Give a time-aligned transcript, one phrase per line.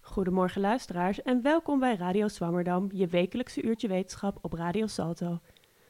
[0.00, 5.38] Goedemorgen luisteraars en welkom bij Radio Swammerdam, je wekelijkse uurtje wetenschap op Radio Salto.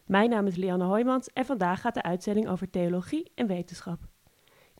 [0.07, 3.99] Mijn naam is Lianne Hoijmans en vandaag gaat de uitzending over theologie en wetenschap.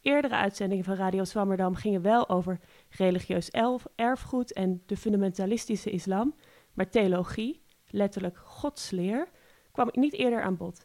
[0.03, 3.51] Eerdere uitzendingen van Radio Swammerdam gingen wel over religieus
[3.95, 6.35] erfgoed en de fundamentalistische islam,
[6.73, 9.29] maar theologie, letterlijk godsleer,
[9.73, 10.85] kwam niet eerder aan bod.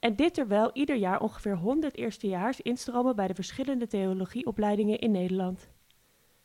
[0.00, 5.70] En dit terwijl ieder jaar ongeveer 100 eerstejaars instromen bij de verschillende theologieopleidingen in Nederland.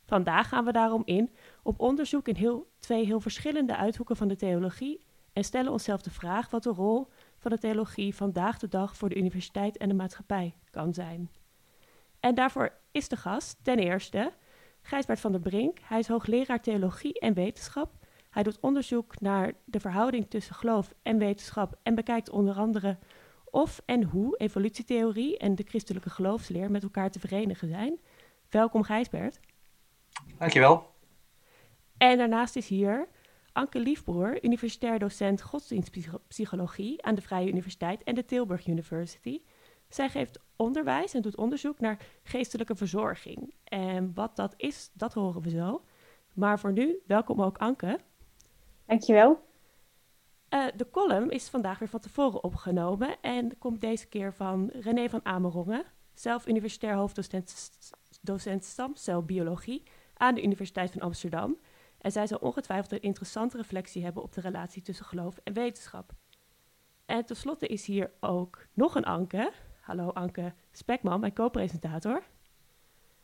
[0.08, 1.30] Vandaag gaan we daarom in
[1.62, 6.10] op onderzoek in heel, twee heel verschillende uithoeken van de theologie en stellen onszelf de
[6.10, 7.06] vraag wat de rol
[7.38, 11.30] van de theologie vandaag de dag voor de universiteit en de maatschappij kan zijn.
[12.20, 14.32] En daarvoor is de gast ten eerste
[14.82, 15.78] Gijsbert van der Brink.
[15.82, 17.92] Hij is hoogleraar theologie en wetenschap.
[18.30, 22.98] Hij doet onderzoek naar de verhouding tussen geloof en wetenschap en bekijkt onder andere
[23.44, 27.98] of en hoe evolutietheorie en de christelijke geloofsleer met elkaar te verenigen zijn.
[28.50, 29.40] Welkom Gijsbert.
[30.38, 30.94] Dankjewel.
[31.96, 33.08] En daarnaast is hier
[33.52, 39.42] Anke Liefbroer, universitair docent godsdienstpsychologie aan de Vrije Universiteit en de Tilburg University.
[39.88, 43.54] Zij geeft onderwijs en doet onderzoek naar geestelijke verzorging.
[43.64, 45.84] En wat dat is, dat horen we zo.
[46.34, 47.98] Maar voor nu, welkom ook Anke.
[48.86, 49.46] Dankjewel.
[50.50, 55.08] Uh, de column is vandaag weer van tevoren opgenomen en komt deze keer van René
[55.08, 57.70] van Amerongen, zelf universitair hoofddocent
[58.20, 59.82] docent stamcelbiologie
[60.18, 61.56] aan de Universiteit van Amsterdam.
[61.98, 66.12] En zij zal ongetwijfeld een interessante reflectie hebben op de relatie tussen geloof en wetenschap.
[67.06, 69.52] En tenslotte is hier ook nog een Anke.
[69.80, 72.22] Hallo Anke Spekman, mijn co-presentator.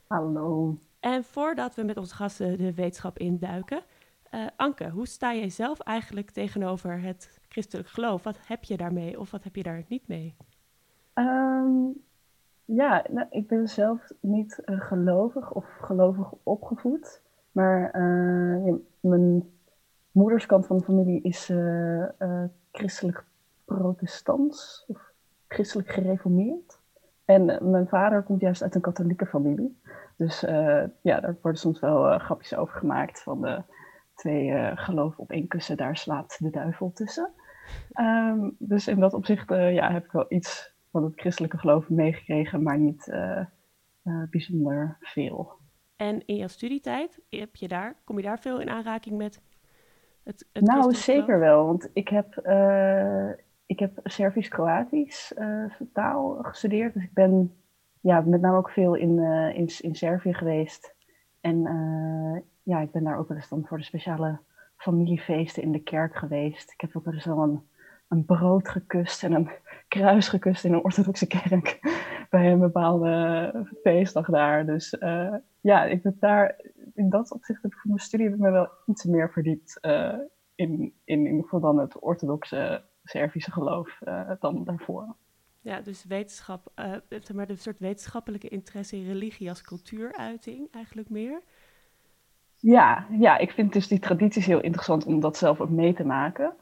[0.07, 0.79] Hallo.
[1.01, 3.83] En voordat we met onze gasten de wetenschap induiken,
[4.35, 8.23] uh, Anke, hoe sta jij zelf eigenlijk tegenover het christelijk geloof?
[8.23, 10.37] Wat heb je daarmee of wat heb je daar niet mee?
[11.15, 12.05] Um,
[12.65, 17.23] ja, nou, ik ben zelf niet uh, gelovig of gelovig opgevoed.
[17.53, 19.53] Maar uh, mijn
[20.11, 21.53] moederskant van de familie is
[22.73, 23.25] christelijk
[23.65, 25.13] protestants of
[25.49, 26.79] christelijk gereformeerd.
[27.25, 29.81] En mijn vader komt juist uit een katholieke familie.
[30.17, 30.41] Dus
[31.01, 33.63] ja, daar worden soms wel grapjes over gemaakt van de
[34.15, 37.31] twee geloven op één kussen, daar slaapt de duivel tussen.
[37.93, 42.63] Ehm, dus in dat opzicht ja, heb ik wel iets van het christelijke geloof meegekregen,
[42.63, 43.47] maar niet uh,
[44.31, 45.53] bijzonder veel.
[45.97, 49.41] En in jouw studietijd, heb je daar, kom je daar veel in aanraking met
[50.23, 52.35] het, het Nou, zeker wel, want ik heb,
[53.67, 55.35] ik heb Servisch-Kroatisch
[55.93, 56.95] taal gestudeerd.
[56.95, 57.55] Dus ik ben
[58.01, 59.19] ja, met name ook veel in,
[59.55, 60.95] in, in Servië geweest.
[61.41, 61.61] En
[62.63, 64.39] ja, ik ben daar ook wel eens dan voor de speciale
[64.77, 66.73] familiefeesten in de kerk geweest.
[66.73, 67.63] Ik heb ook wel eens wel een,
[68.09, 69.51] een brood gekust en een
[69.89, 71.79] kruis gekust in een orthodoxe kerk
[72.31, 74.67] bij een bepaalde feestdag daar.
[74.67, 76.61] Dus uh, ja, ik ben daar
[76.95, 80.15] in dat opzicht voor mijn studie heb ik me wel iets meer verdiept uh,
[80.55, 85.17] in, in, in geval dan het orthodoxe Servische geloof uh, dan daarvoor.
[85.61, 86.73] Ja, dus wetenschap,
[87.35, 91.43] maar de soort wetenschappelijke interesse in religie als cultuuruiting eigenlijk meer.
[92.57, 96.05] Ja, ja, ik vind dus die tradities heel interessant om dat zelf ook mee te
[96.05, 96.55] maken.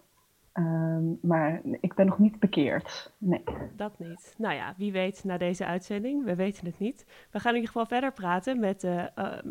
[0.54, 3.12] Um, maar ik ben nog niet bekeerd.
[3.18, 3.44] Nee.
[3.76, 4.34] Dat niet.
[4.38, 6.24] Nou ja, wie weet na deze uitzending.
[6.24, 7.06] We weten het niet.
[7.30, 9.04] We gaan in ieder geval verder praten met, uh,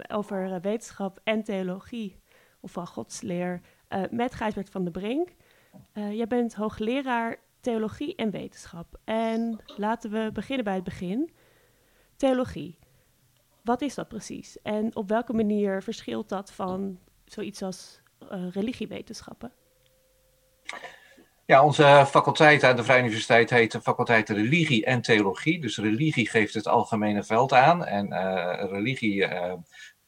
[0.07, 2.19] over wetenschap en theologie.
[2.59, 3.61] Of van godsleer.
[3.89, 5.29] Uh, met Gijsbert van der Brink.
[5.93, 8.99] jij bent hoogleraar theologie en wetenschap.
[9.03, 11.31] En laten we beginnen bij het begin.
[12.15, 12.79] Theologie.
[13.63, 14.61] Wat is dat precies?
[14.61, 18.01] En op welke manier verschilt dat van zoiets als
[18.51, 19.51] religiewetenschappen?
[21.51, 25.61] Ja, onze faculteit aan de Vrije Universiteit heet de faculteit Religie en Theologie.
[25.61, 29.53] Dus religie geeft het algemene veld aan en uh, religie, uh,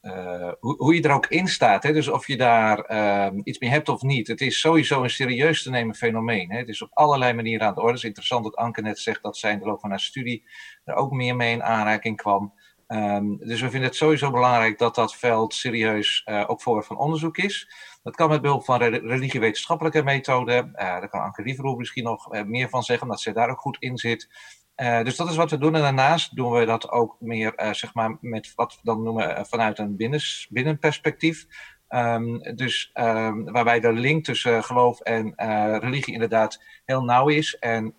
[0.01, 1.83] uh, hoe, hoe, je er ook in staat.
[1.83, 1.93] Hè?
[1.93, 4.27] Dus of je daar ehm, iets mee hebt of niet.
[4.27, 6.51] Het is sowieso een serieus te nemen fenomeen.
[6.51, 6.57] Hè?
[6.57, 7.91] Het is op allerlei manieren aan de orde.
[7.91, 10.43] Het is interessant dat Anke net zegt dat zij in de loop van haar studie
[10.83, 12.53] er ook meer mee in aanraking kwam.
[12.93, 16.97] Um, dus we vinden het sowieso belangrijk dat dat veld serieus uh, ook voor van
[16.97, 17.71] onderzoek is.
[18.03, 20.65] Dat kan met behulp van re religiewetenschappelijke methoden.
[20.65, 23.59] Uh, daar kan Anke Lieveroel misschien nog uh, meer van zeggen, omdat zij daar ook
[23.59, 24.29] goed in zit.
[24.75, 25.75] dus dat is wat we doen.
[25.75, 29.79] En daarnaast doen we dat ook meer zeg maar met wat we dan noemen vanuit
[29.79, 31.45] een binnens, binnenperspectief.
[31.89, 35.33] Um, dus um, waarbij de link tussen geloof en
[35.79, 37.57] religie inderdaad heel nauw is.
[37.59, 37.93] En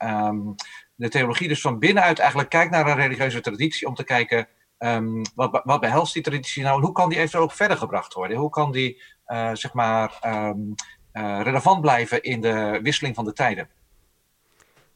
[0.94, 4.48] de theologie dus van binnenuit eigenlijk kijkt naar een religieuze traditie om te kijken
[4.84, 8.12] Um, wat, wat behelst die traditie nou en hoe kan die eventueel ook verder gebracht
[8.12, 8.36] worden?
[8.36, 10.74] Hoe kan die uh, zeg maar um,
[11.12, 13.68] uh, relevant blijven in de wisseling van de tijden?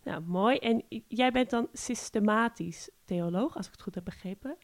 [0.05, 0.59] Nou, mooi.
[0.59, 4.57] En jij bent dan systematisch theoloog, als ik het goed heb begrepen.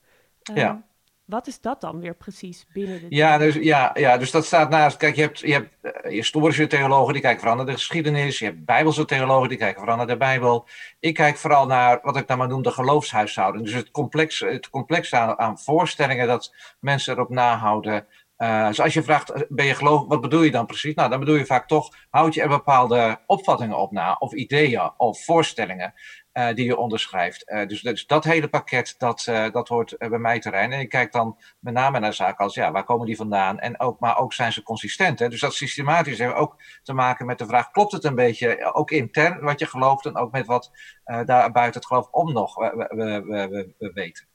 [0.51, 0.85] Um, ja.
[1.25, 3.07] Wat is dat dan weer precies binnen de.
[3.09, 4.97] Ja, dus, ja, ja, dus dat staat naast.
[4.97, 8.39] Kijk, je hebt, je hebt uh, historische theologen die kijken vooral naar de geschiedenis.
[8.39, 10.67] Je hebt bijbelse theologen die kijken vooral naar de Bijbel.
[11.01, 13.65] Ik kijk vooral naar wat ik dan maar noem de geloofshuishouding.
[13.65, 18.07] Dus het complex, het complex aan, aan voorstellingen dat mensen erop nahouden.
[18.39, 20.95] Uh, dus als je vraagt, ben je geloof, wat bedoel je dan precies?
[20.95, 24.91] Nou, dan bedoel je vaak toch, houd je er bepaalde opvattingen op na, of ideeën,
[24.97, 25.95] of voorstellingen.
[26.35, 27.51] Uh, die je onderschrijft.
[27.51, 30.73] Uh, dus, dus, dat hele pakket, dat, uh, dat hoort bij mij terrein.
[30.73, 33.59] En ik kijk dan met name naar zaken als, ja, waar komen die vandaan?
[33.59, 35.19] En ook, maar ook zijn ze consistent.
[35.19, 35.29] Hè?
[35.29, 38.91] Dus dat systematisch heeft ook te maken met de vraag, klopt het een beetje, ook
[38.91, 40.71] intern wat je gelooft en ook met wat
[41.05, 44.27] daar buiten het geloof om nog we, we, we, we, weten.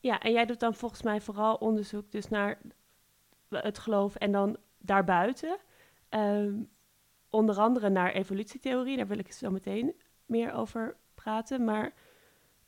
[0.00, 2.58] Ja, en jij doet dan volgens mij vooral onderzoek dus naar
[3.48, 5.56] het geloof en dan daarbuiten.
[6.10, 6.70] Um,
[7.30, 9.94] onder andere naar evolutietheorie, daar wil ik zo meteen
[10.26, 11.64] meer over praten.
[11.64, 11.92] Maar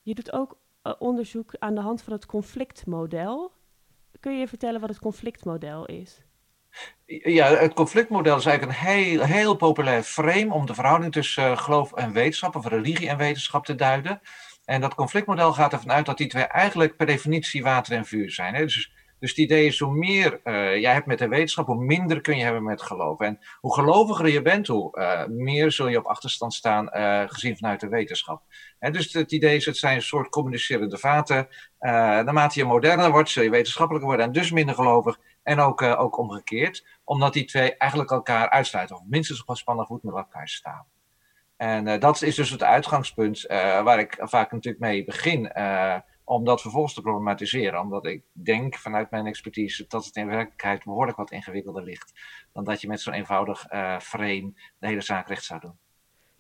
[0.03, 3.53] je doet ook uh, onderzoek aan de hand van het conflictmodel.
[4.20, 6.20] Kun je vertellen wat het conflictmodel is?
[7.06, 11.58] Ja, het conflictmodel is eigenlijk een heel, heel populair frame om de verhouding tussen uh,
[11.58, 14.20] geloof en wetenschap, of religie en wetenschap te duiden.
[14.64, 18.31] En dat conflictmodel gaat ervan uit dat die twee eigenlijk per definitie water en vuur
[18.31, 18.55] zijn.
[18.55, 22.20] Dus dus het idee is, hoe meer uh, jij hebt met de wetenschap, hoe minder
[22.20, 23.20] kun je hebben met geloof.
[23.20, 27.56] En hoe geloviger je bent, hoe uh, meer zul je op achterstand staan, uh, gezien
[27.56, 28.42] vanuit de wetenschap.
[28.78, 31.48] En dus het idee is, het zijn een soort communicerende vaten.
[31.78, 35.18] naarmate je moderner wordt, zul je wetenschappelijker worden en dus minder gelovig.
[35.42, 39.88] En ook, ook omgekeerd, omdat die twee eigenlijk elkaar uitsluiten, of minstens op een spannende
[39.88, 40.86] voet met elkaar staan.
[41.56, 43.44] En dat is dus het uitgangspunt
[43.84, 45.52] waar ik vaak natuurlijk mee begin
[46.28, 47.81] om dat vervolgens te problematiseren.
[47.81, 52.12] Omdat ik denk vanuit mijn expertise dat het in werkelijkheid behoorlijk wat ingewikkelder ligt.
[52.52, 55.78] Dan dat je met zo'n eenvoudig uh, frame de hele zaak recht zou doen.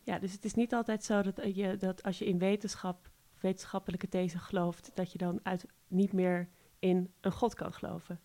[0.02, 3.10] Ja, dus het is niet altijd zo dat, je, dat als je in wetenschap,
[3.40, 6.48] wetenschappelijke these gelooft, dat je dan uit, niet meer
[6.78, 8.20] in een God kan geloven.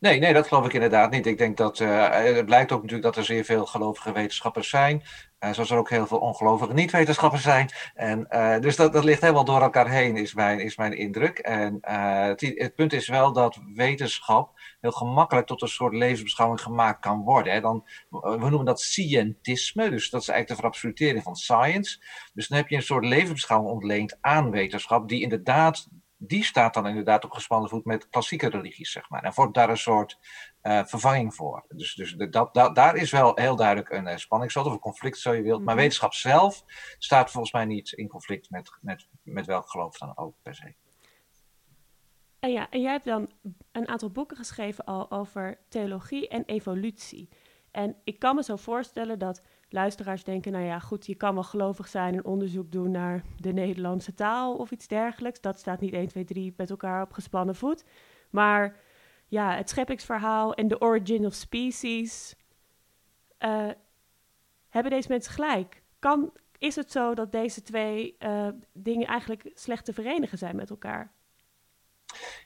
[0.00, 1.26] Nee, nee, dat geloof ik inderdaad niet.
[1.26, 5.02] Ik denk dat uh, het blijkt ook natuurlijk dat er zeer veel gelovige wetenschappers zijn.
[5.40, 7.70] Uh, zoals er ook heel veel ongelovige niet-wetenschappers zijn.
[7.94, 11.38] En, uh, dus dat, dat ligt helemaal door elkaar heen, is mijn, is mijn indruk.
[11.38, 17.00] En het, het, punt is wel dat wetenschap heel gemakkelijk tot een soort levensbeschouwing gemaakt
[17.00, 17.52] kan worden.
[17.52, 17.60] Hè.
[17.60, 22.02] Dan, we noemen dat scientisme, dus dat is eigenlijk de verabsolutering van science.
[22.34, 25.88] Dus dan heb je een soort levensbeschouwing ontleend aan wetenschap, die inderdaad
[26.22, 29.22] die staat dan inderdaad op gespannen voet met klassieke religies, zeg maar.
[29.22, 30.18] En vormt daar een soort
[30.62, 31.64] uh, vervanging voor.
[31.68, 34.78] Dus, dus de, dat, dat, daar is wel heel duidelijk een uh, spanningsveld of een
[34.78, 35.62] conflict, zo je wilt.
[35.62, 35.82] Maar mhm.
[35.82, 36.64] wetenschap zelf
[36.98, 40.74] staat volgens mij niet in conflict met, met, met welk geloof dan ook per se.
[42.38, 43.30] En ja, en jij hebt dan
[43.72, 47.28] een aantal boeken geschreven al over theologie en evolutie.
[47.70, 51.42] En ik kan me zo voorstellen dat luisteraars denken, nou ja, goed, je kan wel
[51.42, 55.40] gelovig zijn en onderzoek doen naar de Nederlandse taal of iets dergelijks.
[55.40, 57.84] Dat staat niet 1, 2, 3 met elkaar op gespannen voet.
[58.30, 58.76] Maar
[59.26, 62.36] ja, het scheppingsverhaal en de origin of species.
[63.38, 63.68] Uh,
[64.68, 65.82] hebben deze mensen gelijk?
[65.98, 70.70] Kan, is het zo dat deze twee uh, dingen eigenlijk slecht te verenigen zijn met
[70.70, 71.12] elkaar?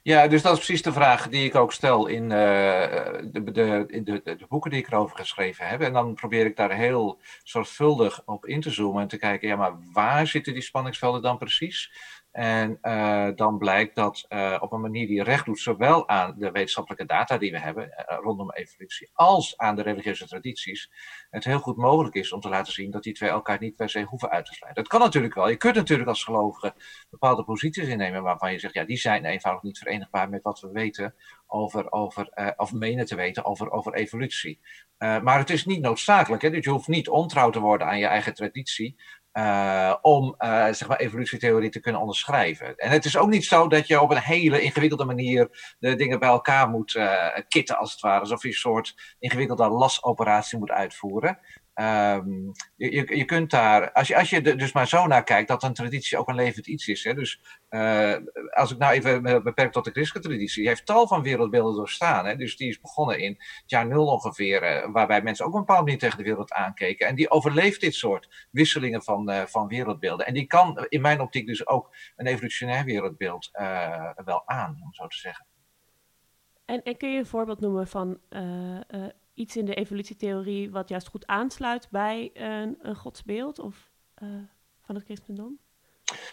[0.03, 3.85] Ja, dus dat is precies de vraag die ik ook stel in, uh, de, de,
[3.87, 5.81] in de, de, boeken die ik erover geschreven heb.
[5.81, 9.57] En dan probeer ik daar heel zorgvuldig op in te zoomen en te kijken, ja,
[9.57, 11.93] maar waar zitten die spanningsvelden dan precies?
[12.35, 16.51] En uh, dan blijkt dat uh, op een manier die recht doet, zowel aan de
[16.51, 20.91] wetenschappelijke data die we hebben uh, rondom evolutie, als aan de religieuze tradities,
[21.31, 23.89] het heel goed mogelijk is om te laten zien dat die twee elkaar niet per
[23.89, 24.83] se hoeven uit te sluiten.
[24.83, 25.49] Dat kan natuurlijk wel.
[25.49, 26.75] Je kunt natuurlijk als gelovige
[27.11, 30.71] bepaalde posities innemen waarvan je zegt, ja, die zijn eenvoudig niet verenigbaar met wat we
[30.73, 31.15] weten
[31.47, 34.61] over, over of menen te weten over, over evolutie.
[34.99, 36.43] maar het is niet noodzakelijk.
[36.43, 36.51] Hè?
[36.51, 38.97] Dus je hoeft niet ontrouw te worden aan je eigen traditie.
[39.39, 42.77] Uh, om uh, zeg maar evolutietheorie te kunnen onderschrijven.
[42.77, 46.19] En het is ook niet zo dat je op een hele ingewikkelde manier de dingen
[46.19, 48.21] bij elkaar moet uh, kitten, als het ware.
[48.21, 51.39] Alsof je een soort ingewikkelde lasoperatie moet uitvoeren.
[51.75, 55.49] Um, je, je, kunt daar, als je, als je er dus maar zo naar kijkt,
[55.49, 57.05] dat een traditie ook een levend iets is.
[57.05, 57.15] Hè?
[57.15, 57.41] Dus
[57.71, 58.17] uh,
[58.51, 62.27] als ik nou even beperk tot de christelijke traditie, die heeft tal van wereldbeelden doorstaan.
[62.27, 62.37] Hè?
[62.37, 65.83] Dus die is begonnen in het jaar nul ongeveer, uh, waarbij mensen ook een bepaalde
[65.83, 67.07] manier tegen de wereld aankeken.
[67.07, 70.27] En die overleeft dit soort wisselingen van, uh, van wereldbeelden.
[70.27, 73.51] En die kan in mijn optiek dus ook een evolutionair wereldbeeld
[74.25, 75.47] wel aan, om zo te zeggen.
[76.65, 78.19] En, en kun je een voorbeeld noemen van
[79.35, 83.91] iets in de evolutietheorie wat juist goed aansluit bij een, een godsbeeld of
[84.23, 84.29] uh,
[84.83, 85.59] van het christendom?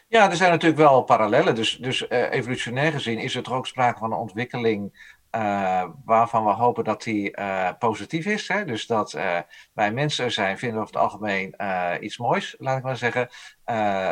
[0.08, 1.55] Ja, er zijn natuurlijk wel parallellen.
[1.55, 6.46] Dus, dus uh, evolutionair gezien is er toch ook sprake van een ontwikkeling uh, waarvan
[6.46, 8.48] we hopen dat die uh, positief is.
[8.48, 8.66] Hè?
[8.66, 9.40] Dus dat uh,
[9.74, 11.56] wij mensen zijn, vinden we over het algemeen
[12.04, 13.30] iets moois, laat ik maar zeggen.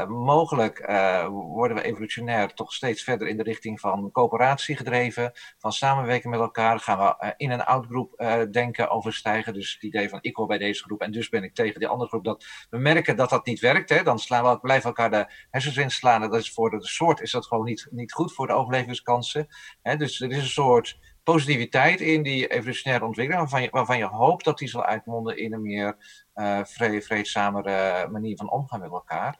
[0.07, 0.85] mogelijk
[1.29, 6.39] worden we evolutionair toch steeds verder in de richting van coöperatie gedreven, van samenwerken met
[6.39, 6.79] elkaar.
[6.79, 9.53] Gaan we in een outgroep denken overstijgen.
[9.53, 11.87] Dus het idee van ik hoor bij deze groep en dus ben ik tegen die
[11.87, 12.23] andere groep.
[12.23, 13.89] Dat we merken dat dat niet werkt.
[13.89, 14.03] Hè?
[14.03, 16.21] Dan slaan we, blijven elkaar de hersens inslaan.
[16.21, 19.47] Dat is voor de soort is dat gewoon niet, niet goed voor de overlevingskansen.
[19.81, 19.95] Hè?
[19.95, 20.99] Dus er is een soort
[21.31, 25.53] positiviteit in die evolutionaire ontwikkeling, waarvan je, waarvan je hoopt dat die zal uitmonden in
[25.53, 25.97] een meer
[26.35, 26.63] uh,
[26.99, 29.39] vreedzamere manier van omgaan met elkaar.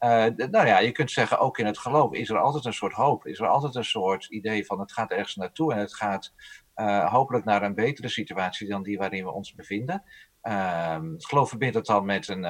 [0.00, 2.92] Uh, nou ja, je kunt zeggen, ook in het geloof is er altijd een soort
[2.92, 6.34] hoop, is er altijd een soort idee van het gaat ergens naartoe en het gaat
[7.10, 10.02] hopelijk naar een betere situatie dan die waarin we ons bevinden.
[10.42, 12.44] Uh, het geloof verbindt het dan met een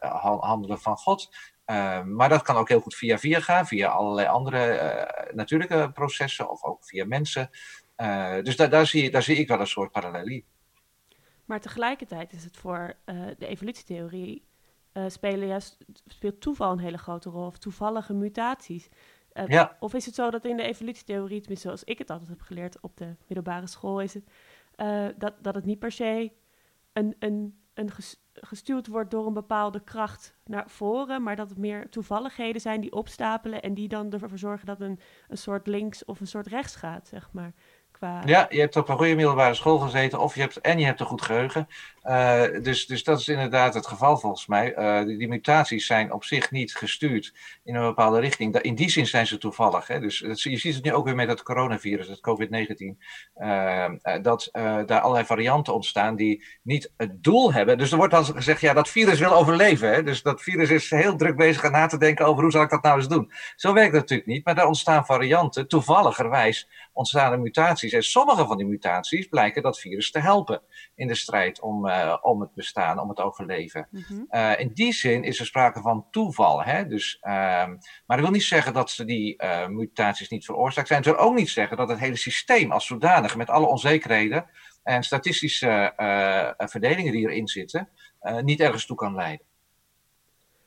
[0.00, 1.36] handelen van God.
[1.64, 6.50] Ehm, maar dat kan ook heel goed via via gaan, via allerlei andere natuurlijke processen
[6.50, 7.50] of ook via mensen.
[8.02, 10.44] Uh, dus da daar, zie, daar zie ik wel een soort parallelie.
[11.44, 14.44] Maar tegelijkertijd is het voor uh, de evolutietheorie
[14.92, 18.88] uh, spelen juist, speelt toeval een hele grote rol, of toevallige mutaties.
[19.46, 19.76] Ja.
[19.80, 22.80] Of is het zo dat in de evolutietheorie, tenminste zoals ik het altijd heb geleerd
[22.80, 24.24] op de middelbare school, is het
[25.18, 26.32] dat, dat het niet per se
[26.92, 27.90] een, een, een
[28.34, 32.92] gestuurd wordt door een bepaalde kracht naar voren, maar dat het meer toevalligheden zijn die
[32.92, 36.76] opstapelen en die dan ervoor zorgen dat een, een soort links of een soort rechts
[36.76, 37.52] gaat, zeg maar.
[38.24, 41.00] Ja, je hebt op een goede middelbare school gezeten of je hebt, en je hebt
[41.00, 41.68] een goed geheugen.
[42.04, 44.76] Uh, dus, dus dat is inderdaad het geval volgens mij.
[44.76, 48.58] Uh, die, mutaties zijn op zich niet gestuurd in een bepaalde richting.
[48.58, 49.86] In die zin zijn ze toevallig.
[49.86, 50.00] Hè?
[50.00, 52.96] Dus je ziet het nu ook weer met het coronavirus, het COVID-19.
[53.36, 53.84] Uh,
[54.22, 57.78] dat daar allerlei varianten ontstaan die niet het doel hebben.
[57.78, 59.92] Dus er wordt dan gezegd, ja, dat virus wil overleven.
[59.92, 60.02] Hè?
[60.02, 62.70] Dus dat virus is heel druk bezig aan na te denken over hoe zal ik
[62.70, 63.32] dat nou eens doen.
[63.56, 65.68] Zo werkt het natuurlijk niet, maar daar ontstaan varianten.
[65.68, 67.92] Toevalligerwijs ontstaan er mutaties.
[67.92, 70.62] En sommige van die mutaties blijken dat virus te helpen
[70.94, 73.88] in de strijd om uh, om het bestaan, om het overleven.
[73.90, 76.62] Mm uh, in die zin is er sprake van toeval.
[76.62, 76.86] Hè?
[76.86, 81.02] Dus, uh, maar dat wil niet zeggen dat ze die uh, mutaties niet veroorzaakt zijn.
[81.02, 84.50] Het wil ook niet zeggen dat het hele systeem als zodanig, met alle onzekerheden
[84.82, 85.92] en statistische
[86.56, 87.88] verdelingen die erin zitten,
[88.42, 89.46] niet ergens toe kan leiden.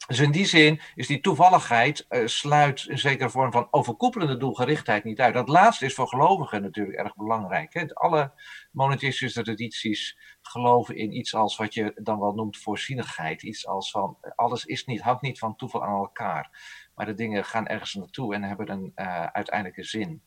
[0.08, 5.04] Dus in die zin is die toevalligheid uh, sluit een zekere vorm van overkoepelende doelgerichtheid
[5.04, 5.34] niet uit.
[5.34, 7.74] Dat laatste is voor gelovigen natuurlijk erg belangrijk.
[7.74, 7.94] Hè?
[7.94, 8.32] Alle
[8.72, 13.44] monotheïstische tradities geloven in iets als wat je dan wel noemt voorzienigheid.
[13.44, 16.50] Iets als van alles is niet, hangt niet van toeval aan elkaar.
[16.96, 20.22] Maar de dingen gaan ergens naartoe en hebben een uh, uiteindelijke zin.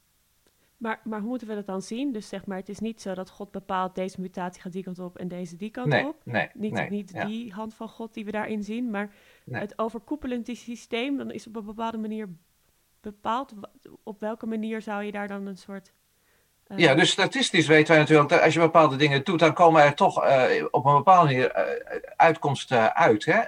[0.78, 2.12] Maar, maar hoe moeten we dat dan zien?
[2.12, 4.98] Dus zeg maar, het is niet zo dat God bepaalt deze mutatie gaat die kant
[4.98, 6.16] op en deze die kant nee, op.
[6.24, 7.24] Nee, niet nee, niet ja.
[7.24, 9.14] die hand van God die we daarin zien, maar
[9.50, 12.28] het overkoepelend systeem, dan is op een bepaalde manier
[13.00, 13.54] bepaald.
[14.02, 15.92] Op welke manier zou je daar dan een soort
[16.76, 19.94] ja, dus statistisch weten wij natuurlijk dat als je bepaalde dingen doet, dan komen er
[19.94, 23.24] toch uh, op een bepaalde manier uh, uitkomsten uit.
[23.24, 23.40] Hè?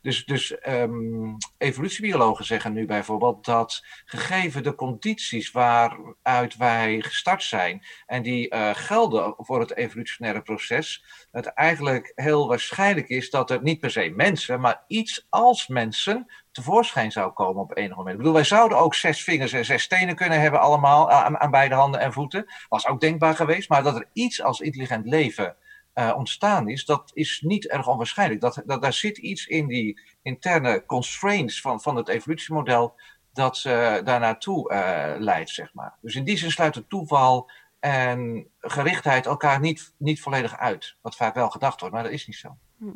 [0.00, 7.82] dus dus um, evolutiebiologen zeggen nu bijvoorbeeld dat gegeven de condities waaruit wij gestart zijn
[8.06, 13.80] en die gelden voor het evolutionaire proces, het eigenlijk heel waarschijnlijk is dat er niet
[13.80, 18.12] per se mensen, maar iets als mensen tevoorschijn zou komen op enig moment.
[18.12, 21.50] Ik bedoel, wij zouden ook zes vingers en zes tenen kunnen hebben allemaal aan, aan
[21.50, 22.46] beide handen en voeten.
[22.68, 25.56] Was ook denkbaar geweest, maar dat er iets als intelligent leven
[25.94, 28.40] uh, ontstaan is, dat is niet erg onwaarschijnlijk.
[28.40, 33.00] Dat, dat, daar zit iets in die interne constraints van, van het evolutiemodel
[33.32, 33.72] dat uh,
[34.04, 35.94] daar naartoe uh, leidt, zeg maar.
[36.00, 40.96] Dus in die zin sluit het toeval en gerichtheid elkaar niet, niet volledig uit.
[41.00, 42.56] Wat vaak wel gedacht wordt, maar dat is niet zo.
[42.78, 42.88] Hm.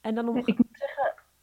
[0.00, 0.36] En dan om...
[0.36, 0.85] Ik moet zeggen,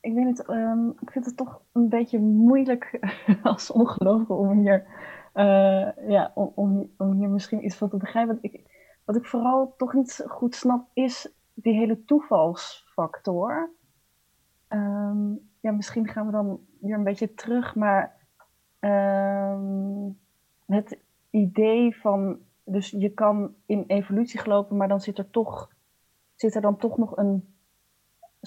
[0.03, 2.99] ik weet het, um, ik vind het toch een beetje moeilijk
[3.43, 4.85] als ongelovige om hier,
[5.33, 8.37] uh, ja, om, om, hier misschien iets van te begrijpen.
[8.41, 8.61] Ik,
[9.05, 13.69] wat ik vooral toch niet goed snap, is die hele toevalsfactor.
[14.69, 18.15] Um, ja, misschien gaan we dan weer een beetje terug, maar
[18.79, 20.19] um,
[20.65, 25.69] het idee van, dus je kan in evolutie gelopen, maar dan zit er toch,
[26.35, 27.52] zit er dan toch nog een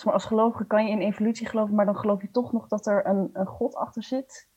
[0.04, 2.86] maar als gelovige kan je in evolutie geloven, maar dan geloof je toch nog dat
[2.86, 4.48] er een, een God achter zit.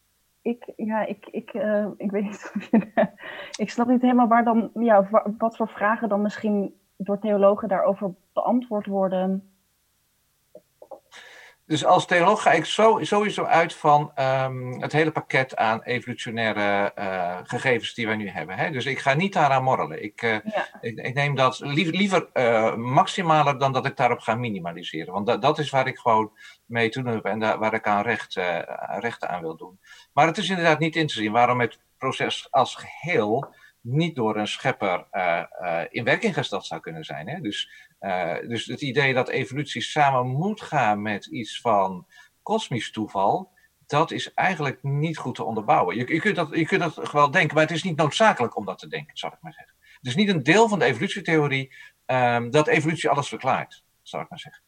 [0.41, 2.53] Ik, ja, ik, ik, uh, ik weet niet
[3.63, 8.13] ik snap niet helemaal waar dan, ja, wat voor vragen dan misschien door theologen daarover
[8.33, 9.48] beantwoord worden.
[11.69, 16.91] Dus als theoloog ga ik zo, sowieso uit van um, het hele pakket aan evolutionaire
[16.99, 18.57] uh, gegevens die wij nu hebben.
[18.57, 18.71] Hè?
[18.71, 20.03] Dus ik ga niet daaraan morrelen.
[20.03, 20.67] Ik, uh, ja.
[20.81, 25.13] ik, ik, neem dat liever, liever uh, maximaler dan dat ik daarop ga minimaliseren.
[25.13, 26.31] Want dat, dat is waar ik gewoon
[26.65, 28.33] mee te doen heb en daar, waar ik aan recht,
[28.99, 29.79] recht aan wil doen.
[30.13, 34.37] Maar het is inderdaad niet in te zien waarom het proces als geheel niet door
[34.37, 35.05] een schepper
[35.89, 37.27] in werking gesteld zou kunnen zijn.
[37.27, 37.39] Hè?
[37.39, 37.88] Dus,
[38.47, 42.07] dus het idee dat evolutie samen moet gaan met iets van
[42.41, 43.51] kosmisch toeval,
[43.87, 45.95] dat is eigenlijk niet goed te onderbouwen.
[45.95, 48.65] Je, je, kunt dat, je kunt dat wel denken, maar het is niet noodzakelijk om
[48.65, 49.75] dat te denken, zal ik maar zeggen.
[49.81, 51.75] Het is niet een deel van de evolutietheorie
[52.05, 54.63] um, dat evolutie alles verklaart, zal ik maar zeggen.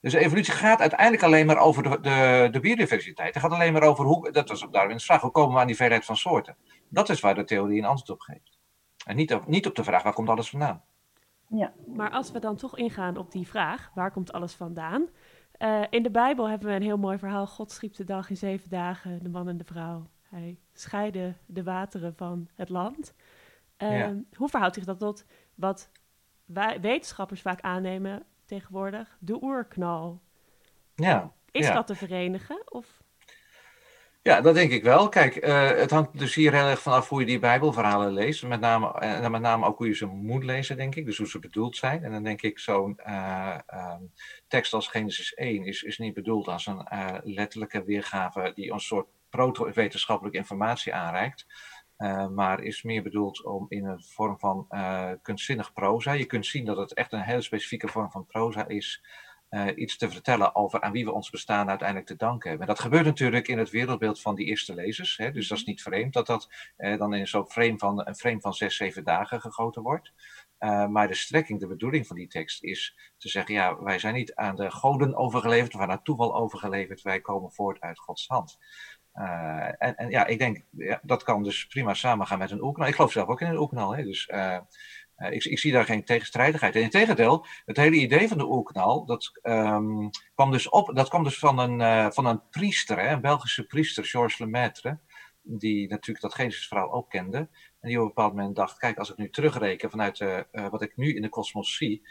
[0.00, 3.34] Dus evolutie gaat uiteindelijk alleen maar over de, de, de biodiversiteit.
[3.34, 5.66] Het gaat alleen maar over hoe, dat was ook Darwin's vraag, hoe komen we aan
[5.66, 6.56] die veelheid van soorten?
[6.88, 8.58] Dat is waar de theorie een antwoord op geeft.
[9.06, 10.84] En niet op, niet op de vraag, waar komt alles vandaan?
[11.54, 11.72] Ja.
[11.86, 15.08] Maar als we dan toch ingaan op die vraag, waar komt alles vandaan?
[15.58, 17.46] Uh, in de Bijbel hebben we een heel mooi verhaal.
[17.46, 20.06] God schiep de dag in zeven dagen, de man en de vrouw.
[20.22, 23.14] Hij scheidde de wateren van het land.
[23.78, 24.14] Uh, ja.
[24.36, 25.90] Hoe verhoudt zich dat tot wat
[26.80, 29.16] wetenschappers vaak aannemen tegenwoordig?
[29.20, 30.20] De oerknal.
[30.94, 31.32] Ja.
[31.50, 31.74] Is ja.
[31.74, 32.62] dat te verenigen?
[32.72, 33.01] Of?
[34.22, 35.08] Ja, dat denk ik wel.
[35.08, 38.42] Kijk, uh, het hangt dus hier heel erg vanaf hoe je die Bijbelverhalen leest.
[38.42, 41.04] Met name, en met name ook hoe je ze moet lezen, denk ik.
[41.04, 42.04] Dus hoe ze bedoeld zijn.
[42.04, 43.94] En dan denk ik, zo'n uh, uh,
[44.48, 46.86] tekst als Genesis 1 is, is niet bedoeld als een
[47.22, 51.46] letterlijke weergave die een soort proto-wetenschappelijke informatie aanreikt.
[52.34, 54.66] Maar is meer bedoeld om in een vorm van
[55.22, 56.12] kunstzinnig proza.
[56.12, 59.02] Je kunt zien dat het echt een hele specifieke vorm van proza is.
[59.54, 62.68] Uh, iets te vertellen over aan wie we ons bestaan uiteindelijk te danken hebben.
[62.68, 65.16] En dat gebeurt natuurlijk in het wereldbeeld van die eerste lezers.
[65.16, 68.40] Hè, dus dat is niet vreemd dat dat dan in zo'n frame van, een frame
[68.40, 70.12] van zes, zeven dagen gegoten wordt.
[70.88, 74.34] maar de strekking, de bedoeling van die tekst is te zeggen: ja, wij zijn niet
[74.34, 77.02] aan de goden overgeleverd of aan het toeval overgeleverd.
[77.02, 78.58] Wij komen voort uit Gods hand.
[79.14, 82.88] Uh, en, en, ja, ik denk, ja, dat kan dus prima samengaan met een oerknal.
[82.88, 83.96] Ik geloof zelf ook in een oerknal.
[83.96, 84.02] Hè?
[84.02, 84.58] Dus uh,
[85.30, 86.74] ik, ik, zie daar geen tegenstrijdigheid.
[86.74, 91.08] En in tegendeel, het hele idee van de oerknal, dat, um, kwam, dus op, dat
[91.08, 93.08] kwam dus van een, van een priester, hè?
[93.08, 94.98] een Belgische priester, Georges Lemaitre,
[95.42, 97.48] die natuurlijk dat Genesis-verhaal ook kende.
[97.80, 100.82] En die op een bepaald moment dacht, kijk, als ik nu terugreken vanuit uh, wat
[100.82, 102.08] ik nu in de kosmos zie,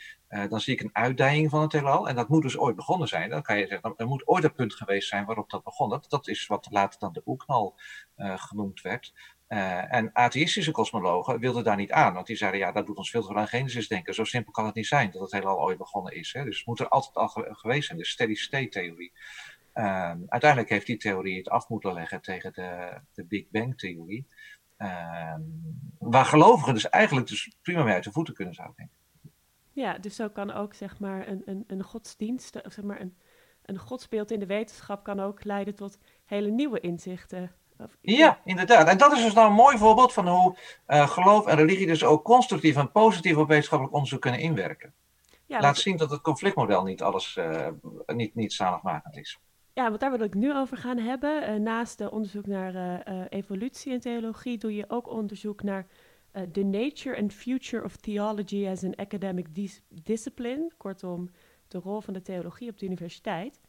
[0.49, 2.09] dan zie ik een uitdijing van het heelal.
[2.09, 3.29] En dat moet dus ooit begonnen zijn.
[3.29, 5.89] Dan kan je zeggen, er moet ooit een punt geweest zijn waarop dat begon.
[5.89, 7.79] Dat, dat is wat later dan de oerknal
[8.15, 9.13] genoemd werd.
[9.51, 13.21] En atheïstische kosmologen wilden daar niet aan, want die zeiden, ja, dat doet ons veel
[13.21, 14.13] te veel aan Genesis denken.
[14.13, 16.33] Zo simpel kan het niet zijn dat het heelal ooit begonnen is.
[16.33, 16.43] Hè?
[16.43, 19.11] Dus het moet er altijd al geweest zijn, de steady-state-theorie.
[19.73, 24.27] Uh, uiteindelijk heeft die theorie het af moeten leggen tegen de, de Big Bang-theorie.
[24.77, 25.35] Uh,
[25.99, 28.95] waar gelovigen dus eigenlijk dus prima mee uit de voeten kunnen, zou ik denken.
[29.73, 33.17] Ja, dus zo kan ook zeg maar een, een, een godsdienst, of zeg maar een,
[33.65, 37.51] een godsbeeld in de wetenschap kan ook leiden tot hele nieuwe inzichten.
[38.01, 38.87] Ja, inderdaad.
[38.87, 40.55] En dat is dus nou een mooi voorbeeld van hoe
[40.87, 44.93] uh, geloof en religie dus ook constructief en positief op wetenschappelijk onderzoek kunnen inwerken.
[45.45, 47.67] Ja, Laat zien dat het conflictmodel niet alles uh,
[48.05, 49.39] niet, niet zaligmakend is.
[49.73, 51.49] Ja, want daar wil ik nu over gaan hebben.
[51.49, 55.87] Uh, naast de onderzoek naar evolutie en theologie doe je ook onderzoek naar
[56.51, 60.71] the nature and future of theology as an academic dis discipline.
[60.77, 61.29] Kortom,
[61.67, 63.59] de rol van de theologie op de universiteit.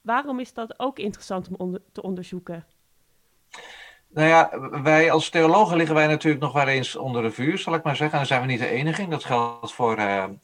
[0.00, 2.66] waarom is dat ook interessant om onder te onderzoeken?
[4.08, 4.50] Nou ja,
[4.82, 7.96] wij als theologen liggen wij natuurlijk nog wel eens onder de vuur, zal ik maar
[7.96, 8.12] zeggen.
[8.12, 9.08] En dan zijn we niet de enige.
[9.08, 9.98] Dat geldt voor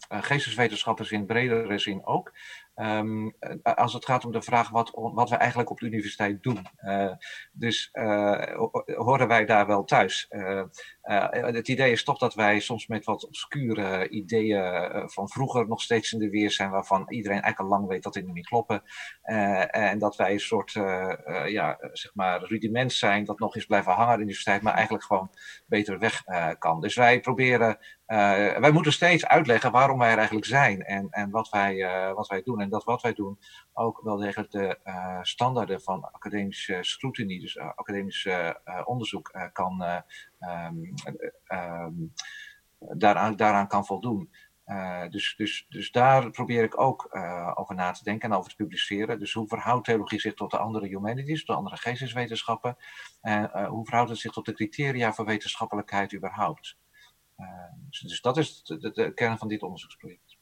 [0.09, 2.33] geesteswetenschappers in bredere zin ook.
[2.75, 6.67] Um, als het gaat om de vraag wat, wat we eigenlijk op de universiteit doen.
[6.85, 7.13] Uh,
[7.53, 8.43] dus uh,
[8.85, 10.27] horen wij daar wel thuis.
[11.01, 16.13] Het idee is toch dat wij soms met wat obscure ideeën van vroeger nog steeds
[16.13, 18.83] in de weer zijn, waarvan iedereen eigenlijk al lang weet dat die niet kloppen.
[19.71, 20.73] en dat wij een soort
[21.47, 25.05] ja, zeg maar rudiment zijn dat nog eens blijven hangen in de universiteit, maar eigenlijk
[25.05, 25.31] gewoon
[25.67, 26.25] beter weg
[26.59, 26.81] kan.
[26.81, 27.79] Dus wij proberen
[28.11, 32.13] uh, wij moeten steeds uitleggen waarom wij er eigenlijk zijn en, en wat, wij, uh,
[32.13, 32.61] wat wij doen.
[32.61, 33.39] En dat wat wij doen
[33.73, 38.29] ook wel degelijk de uh, standaarden van academische scrutiny, dus academisch
[38.85, 40.03] onderzoek, kan,
[40.41, 40.95] um,
[41.49, 42.13] um,
[42.79, 44.31] daaraan, daaraan kan voldoen.
[45.11, 47.09] dus, dus, dus daar probeer ik ook
[47.55, 49.19] over na te denken en over te publiceren.
[49.19, 52.77] Dus hoe verhoudt theologie zich tot de andere humanities, tot de andere geesteswetenschappen?
[53.21, 56.80] En hoe verhoudt het zich tot de criteria voor wetenschappelijkheid überhaupt?
[57.41, 60.37] Uh, dus, dat is de, kern van dit onderzoeksproject.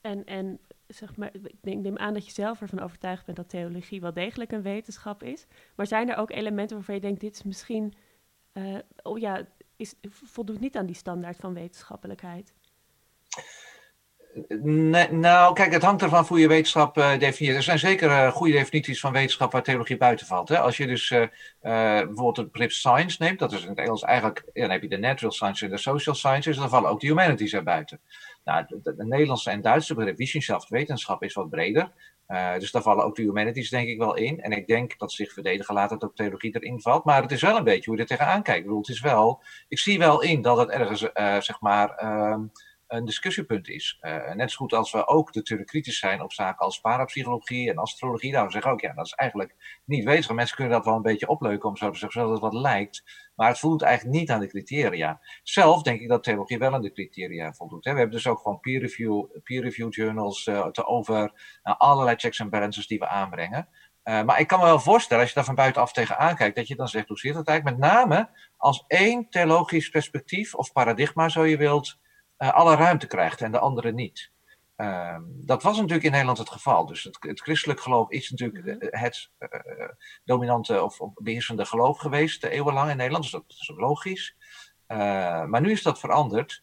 [0.00, 4.00] En, en zeg maar, ik neem aan dat je zelf ervan overtuigd bent dat theologie
[4.00, 5.46] wel degelijk een wetenschap is.
[5.74, 7.94] Maar zijn er ook elementen waarvan je denkt, dit is misschien,
[8.52, 9.46] uh, oh ja,
[9.76, 12.54] is, voldoet niet aan die standaard van wetenschappelijkheid?
[15.10, 17.56] Nou, kijk, het hangt ervan hoe je wetenschap uh, definieert.
[17.56, 20.48] Er zijn zeker uh, goede definities van wetenschap waar theologie buiten valt.
[20.48, 20.58] Hè?
[20.58, 21.26] Als je dus uh,
[21.60, 24.98] bijvoorbeeld het begrip science neemt, dat is in het Engels eigenlijk, dan heb je de
[24.98, 28.00] natural sciences en de social sciences, dan vallen ook de humanities erbuiten.
[28.44, 31.92] Nou, het Nederlandse en Duitse begrip Wissenschaft, wetenschap, is wat breder.
[32.58, 34.40] dus daar vallen ook de humanities denk ik wel in.
[34.40, 37.04] En ik denk dat zich verdedigen laat dat ook theologie erin valt.
[37.04, 38.58] Maar het is wel een beetje hoe je er tegenaan kijkt.
[38.58, 41.00] Ik bedoel, het is wel, ik zie wel in dat het ergens,
[41.46, 42.40] zeg maar ehm,
[42.86, 43.98] een discussiepunt is.
[44.00, 47.76] Uh, net zo goed als we ook natuurlijk kritisch zijn op zaken als parapsychologie en
[47.76, 48.32] astrologie.
[48.32, 50.36] We zeggen ook, ja, dat is eigenlijk niet wetenschap.
[50.36, 53.04] Mensen kunnen dat wel een beetje opleuken om zo te zeggen, zodat het wat lijkt.
[53.34, 55.20] Maar het voldoet eigenlijk niet aan de criteria.
[55.42, 57.84] Zelf denk ik dat theologie wel aan de criteria voldoet.
[57.84, 57.92] Hè.
[57.92, 62.16] We hebben dus ook gewoon peer review, peer review journals uh, te over uh, allerlei
[62.16, 63.68] checks en balances die we aanbrengen.
[64.24, 66.76] Maar ik kan me wel voorstellen, als je daar van buitenaf tegenaan kijkt, dat je
[66.76, 67.78] dan zegt, hoe zit dat eigenlijk?
[67.78, 71.98] Met name als één theologisch perspectief of paradigma, zo je wilt,
[72.36, 74.30] alle ruimte krijgt en de andere niet.
[74.76, 76.86] Uh, dat was natuurlijk in Nederland het geval.
[76.86, 78.78] Dus het, het christelijk geloof is natuurlijk mhm.
[78.78, 79.48] eh, het uh,
[80.24, 83.22] dominante of, of, beheersende geloof geweest, eeuwenlang in Nederland.
[83.22, 84.36] Dus dat is ook logisch.
[85.46, 86.62] maar nu is dat veranderd.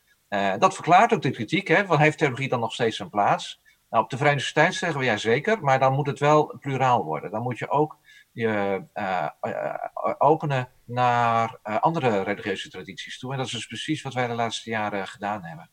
[0.59, 1.67] dat verklaart ook de kritiek.
[1.67, 3.61] Hè, van heeft theologie dan nog steeds een plaats?
[3.89, 7.03] Nou, op de Vrije Universiteit zeggen we ja zeker, maar dan moet het wel pluraal
[7.03, 7.31] worden.
[7.31, 7.97] Dan moet je ook
[8.31, 8.83] je
[10.17, 13.31] openen naar uh, andere religieuze tradities toe.
[13.31, 15.69] En dat is dus precies wat wij de laatste jaren gedaan hebben.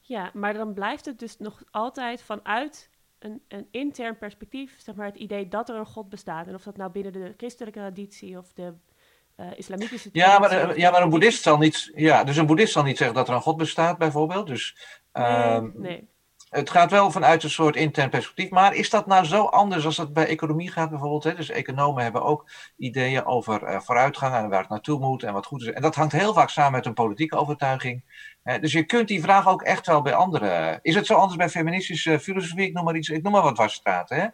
[0.00, 5.06] Ja, maar dan blijft het dus nog altijd vanuit een, een intern perspectief, zeg maar
[5.06, 6.46] het idee dat er een God bestaat.
[6.46, 8.74] En of dat nou binnen de christelijke traditie of de
[9.56, 10.32] islamitische traditie...
[10.32, 11.90] Ja, maar, ja, maar een boeddhist zal niet...
[11.94, 14.46] Ja, dus een boeddhist zal niet zeggen dat er een God bestaat, bijvoorbeeld.
[14.46, 14.76] Dus,
[15.12, 16.08] nee, ehm, nee
[16.54, 18.50] het gaat wel vanuit een soort intern perspectief.
[18.50, 21.24] Maar is dat nou zo anders als dat bij economie gaat bijvoorbeeld?
[21.24, 21.34] Hè?
[21.34, 25.46] Dus economen hebben ook ideeën over uh, vooruitgang en waar het naartoe moet en wat
[25.46, 25.68] goed is.
[25.68, 28.02] En dat hangt heel vaak samen met een politieke overtuiging.
[28.60, 30.78] dus je kunt die vraag ook echt wel bij anderen.
[30.82, 32.66] Is het zo anders bij feministische filosofie?
[32.66, 34.16] Ik noem maar iets, ik noem maar wat wasstraten.
[34.16, 34.26] Hè?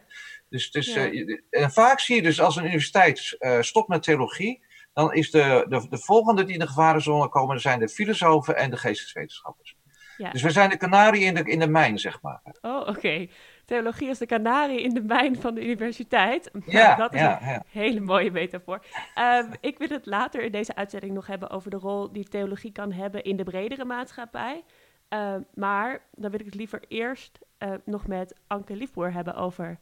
[0.49, 1.11] Dus, dus, ja.
[1.11, 5.65] uh, en vaak zie je dus als een universiteit stopt met theologie, dan is de,
[5.69, 9.75] de, de volgende die in de gevarenzone komen, zijn de filosofen en de geesteswetenschappers.
[10.21, 10.31] Ja.
[10.31, 12.41] Dus we zijn de kanarie in de, in de mijn, zeg maar.
[12.61, 13.27] Oh, oké.
[13.65, 16.51] Theologie is de kanarie in de mijn van de universiteit.
[16.65, 17.63] Ja, dat is ja, een ja.
[17.67, 18.85] hele mooie metafoor.
[19.15, 22.71] Um, ik wil het later in deze uitzending nog hebben over de rol die theologie
[22.71, 24.63] kan hebben in de bredere maatschappij.
[25.09, 29.79] Uh, maar dan wil ik het liever eerst uh, nog met Anke Liefboer hebben over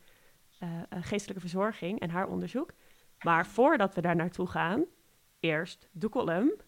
[0.63, 2.71] uh, geestelijke verzorging en haar onderzoek.
[3.19, 4.85] Maar voordat we daar naartoe gaan,
[5.39, 6.61] eerst de column.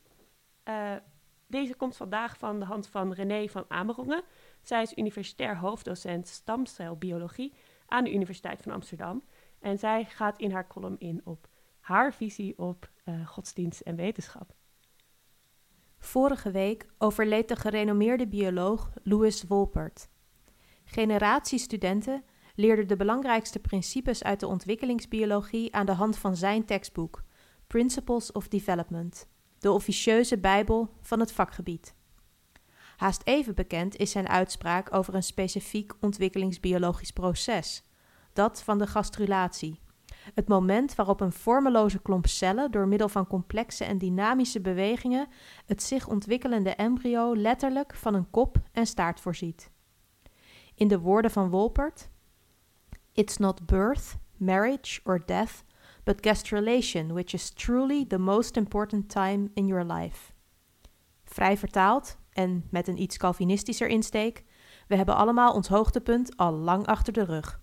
[1.52, 4.24] Deze komt vandaag van de hand van René van Amerongen.
[4.62, 7.54] Zij is universitair hoofddocent stamcelbiologie
[7.88, 9.24] aan de Universiteit van Amsterdam.
[9.60, 11.48] En zij gaat in haar column in op
[11.80, 14.54] haar visie op uh, godsdienst en wetenschap.
[16.00, 20.10] Vorige week overleed de gerenommeerde bioloog Louis Wolpert.
[20.84, 22.24] Generaties studenten
[22.56, 27.24] leerden de belangrijkste principes uit de ontwikkelingsbiologie aan de hand van zijn tekstboek
[27.68, 29.30] Principles of Development
[29.62, 31.94] de officieuze Bijbel van het vakgebied.
[32.98, 37.84] Haast even bekend is zijn uitspraak over een specifiek ontwikkelingsbiologisch proces,
[38.34, 39.80] dat van de gastrulatie.
[40.34, 45.28] Het moment waarop een vormeloze klomp cellen door middel van complexe en dynamische bewegingen
[45.66, 49.72] het zich ontwikkelende embryo letterlijk van een kop en staart voorziet.
[50.76, 52.10] In de woorden van Wolpert:
[53.12, 55.64] It's not birth, marriage or death
[56.04, 60.32] but gastrulation, which is truly the most important time in your life.
[61.24, 64.44] Vrij vertaald en met een iets Calvinistischer insteek,
[64.88, 67.62] we hebben allemaal ons hoogtepunt al lang achter de rug.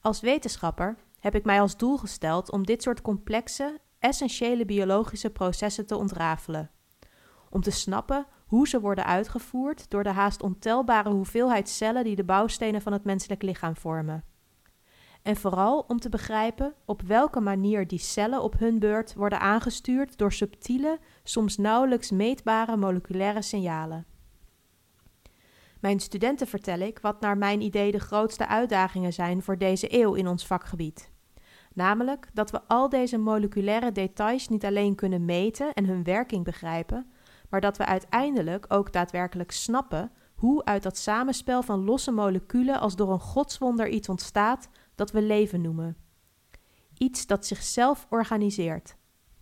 [0.00, 5.86] Als wetenschapper heb ik mij als doel gesteld om dit soort complexe, essentiële biologische processen
[5.86, 6.70] te ontrafelen.
[7.50, 12.24] Om te snappen hoe ze worden uitgevoerd door de haast ontelbare hoeveelheid cellen die de
[12.24, 14.24] bouwstenen van het menselijk lichaam vormen
[15.26, 20.18] en vooral om te begrijpen op welke manier die cellen op hun beurt worden aangestuurd
[20.18, 24.06] door subtiele, soms nauwelijks meetbare moleculaire signalen.
[25.80, 30.14] Mijn studenten vertel ik wat naar mijn idee de grootste uitdagingen zijn voor deze eeuw
[30.14, 31.10] in ons vakgebied.
[31.74, 37.10] Namelijk dat we al deze moleculaire details niet alleen kunnen meten en hun werking begrijpen,
[37.50, 42.96] maar dat we uiteindelijk ook daadwerkelijk snappen hoe uit dat samenspel van losse moleculen als
[42.96, 45.96] door een godswonder iets ontstaat dat we leven noemen.
[46.98, 48.96] Iets dat zichzelf organiseert.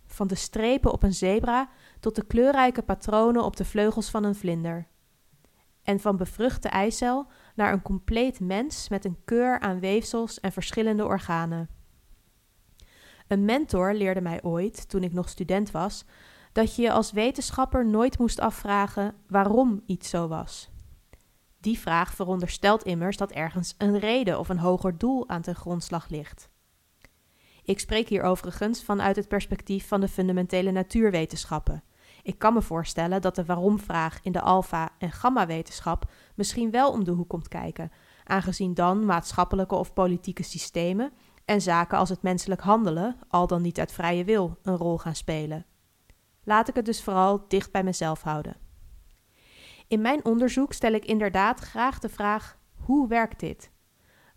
[0.05, 4.35] Van de strepen op een zebra tot de kleurrijke patronen op de vleugels van een
[4.35, 4.87] vlinder.
[5.83, 11.05] En van bevruchte eicel naar een compleet mens met een keur aan weefsels en verschillende
[11.05, 11.69] organen.
[13.27, 16.05] Een mentor leerde mij ooit, toen ik nog student was,
[16.51, 20.69] dat je je als wetenschapper nooit moest afvragen waarom iets zo was.
[21.65, 26.09] Die vraag veronderstelt immers dat ergens een reden of een hoger doel aan ten grondslag
[26.09, 26.49] ligt.
[27.63, 31.83] Ik spreek hier overigens vanuit het perspectief van de fundamentele natuurwetenschappen.
[32.23, 37.03] Ik kan me voorstellen dat de waarom-vraag in de alfa- en gamma-wetenschap misschien wel om
[37.03, 37.91] de hoek komt kijken,
[38.23, 41.11] aangezien dan maatschappelijke of politieke systemen
[41.45, 45.15] en zaken als het menselijk handelen, al dan niet uit vrije wil, een rol gaan
[45.15, 45.65] spelen.
[46.43, 48.64] Laat ik het dus vooral dicht bij mezelf houden.
[49.87, 53.71] In mijn onderzoek stel ik inderdaad graag de vraag: hoe werkt dit?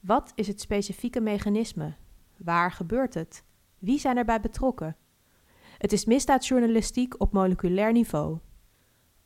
[0.00, 1.94] Wat is het specifieke mechanisme?
[2.37, 3.44] Waar gebeurt het?
[3.78, 4.96] Wie zijn erbij betrokken?
[5.78, 8.38] Het is misdaadjournalistiek op moleculair niveau.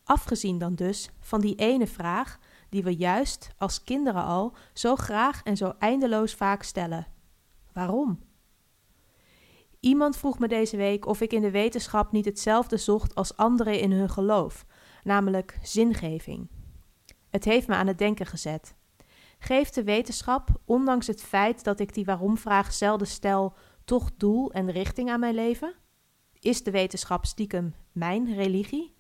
[0.05, 5.43] Afgezien dan dus van die ene vraag die we juist als kinderen al zo graag
[5.43, 7.07] en zo eindeloos vaak stellen:
[7.73, 8.19] waarom?
[9.81, 13.81] Iemand vroeg me deze week of ik in de wetenschap niet hetzelfde zocht als anderen
[13.81, 14.67] in hun geloof,
[15.03, 16.49] namelijk zingeving.
[17.31, 18.75] Het heeft me aan het denken gezet.
[19.39, 24.71] Geeft de wetenschap, ondanks het feit dat ik die waarom-vraag zelden stel, toch doel en
[24.71, 25.75] richting aan mijn leven?
[26.39, 28.95] Is de wetenschap stiekem mijn religie?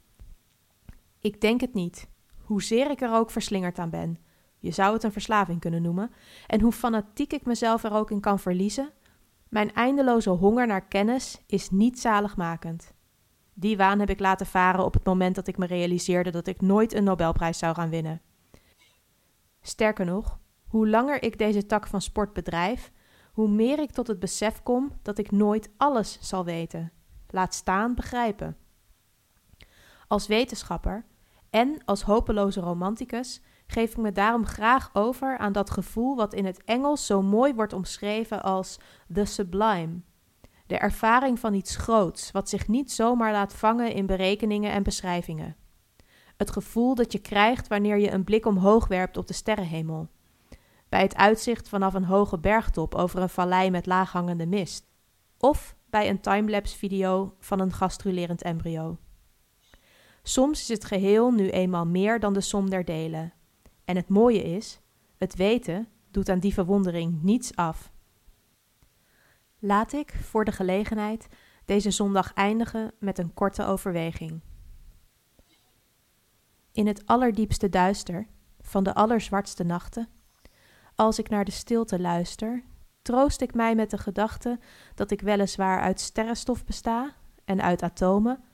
[1.20, 4.18] Ik denk het niet, hoezeer ik er ook verslingerd aan ben.
[4.58, 6.10] Je zou het een verslaving kunnen noemen,
[6.46, 8.90] en hoe fanatiek ik mezelf er ook in kan verliezen.
[9.48, 12.92] Mijn eindeloze honger naar kennis is niet zaligmakend.
[13.54, 16.60] Die waan heb ik laten varen op het moment dat ik me realiseerde dat ik
[16.60, 18.20] nooit een Nobelprijs zou gaan winnen.
[19.60, 22.92] Sterker nog, hoe langer ik deze tak van sport bedrijf,
[23.32, 26.92] hoe meer ik tot het besef kom dat ik nooit alles zal weten,
[27.28, 28.56] laat staan begrijpen.
[30.08, 31.04] Als wetenschapper
[31.50, 36.44] en als hopeloze romanticus geef ik me daarom graag over aan dat gevoel wat in
[36.44, 38.78] het Engels zo mooi wordt omschreven als
[39.12, 40.00] the sublime.
[40.72, 45.56] De ervaring van iets groots, wat zich niet zomaar laat vangen in berekeningen en beschrijvingen.
[46.36, 50.08] Het gevoel dat je krijgt wanneer je een blik omhoog werpt op de sterrenhemel.
[50.88, 54.86] Bij het uitzicht vanaf een hoge bergtop over een vallei met laaghangende mist.
[55.38, 58.98] Of bij een timelapse video van een gastrulerend embryo.
[60.22, 63.32] Soms is het geheel nu eenmaal meer dan de som der delen.
[63.84, 64.80] En het mooie is,
[65.16, 67.92] het weten doet aan die verwondering niets af.
[69.64, 71.28] Laat ik, voor de gelegenheid,
[71.64, 74.40] deze zondag eindigen met een korte overweging.
[76.72, 78.26] In het allerdiepste duister
[78.60, 80.08] van de allerzwartste nachten,
[80.94, 82.62] als ik naar de stilte luister,
[83.02, 84.58] troost ik mij met de gedachte
[84.94, 88.44] dat ik weliswaar uit sterrenstof besta en uit atomen,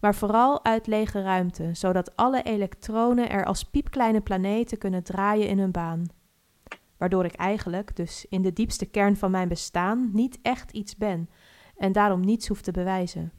[0.00, 5.58] maar vooral uit lege ruimte, zodat alle elektronen er als piepkleine planeten kunnen draaien in
[5.58, 6.06] hun baan.
[7.04, 11.28] Waardoor ik eigenlijk, dus in de diepste kern van mijn bestaan, niet echt iets ben
[11.76, 13.32] en daarom niets hoef te bewijzen.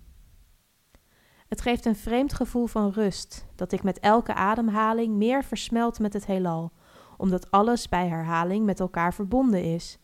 [1.47, 6.13] Het geeft een vreemd gevoel van rust, dat ik met elke ademhaling meer versmelt met
[6.13, 6.71] het heelal,
[7.17, 9.99] omdat alles bij herhaling met elkaar verbonden is,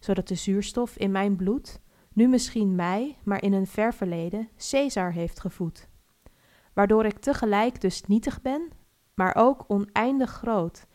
[0.00, 1.80] zodat de zuurstof in mijn bloed,
[2.12, 5.88] nu misschien mij, maar in een ver verleden, Caesar heeft gevoed
[6.72, 8.68] waardoor ik tegelijk dus nietig ben,
[9.14, 10.86] maar ook oneindig groot.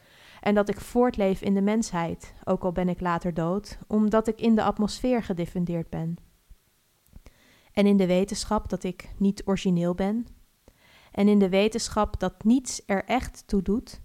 [0.41, 4.41] En dat ik voortleef in de mensheid, ook al ben ik later dood, omdat ik
[4.41, 6.15] in de atmosfeer gediffundeerd ben.
[7.71, 10.27] En in de wetenschap dat ik niet origineel ben.
[11.11, 14.01] En in de wetenschap dat niets er echt toe doet.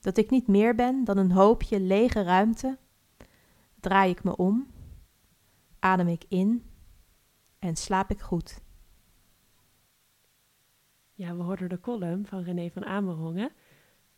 [0.00, 2.78] Dat ik niet meer ben dan een hoopje lege ruimte.
[3.80, 4.66] Draai ik me om,
[5.78, 6.64] adem ik in
[7.58, 8.60] en slaap ik goed.
[11.12, 13.50] Ja, we hoorden de column van René van Amerongen.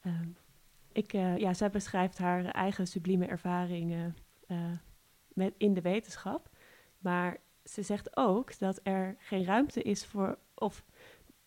[0.03, 0.21] Uh,
[0.93, 4.17] ik, uh, ja, zij beschrijft haar eigen sublieme ervaringen
[4.49, 4.59] uh,
[5.33, 6.49] met, in de wetenschap.
[6.99, 10.85] Maar ze zegt ook dat er geen ruimte is voor, of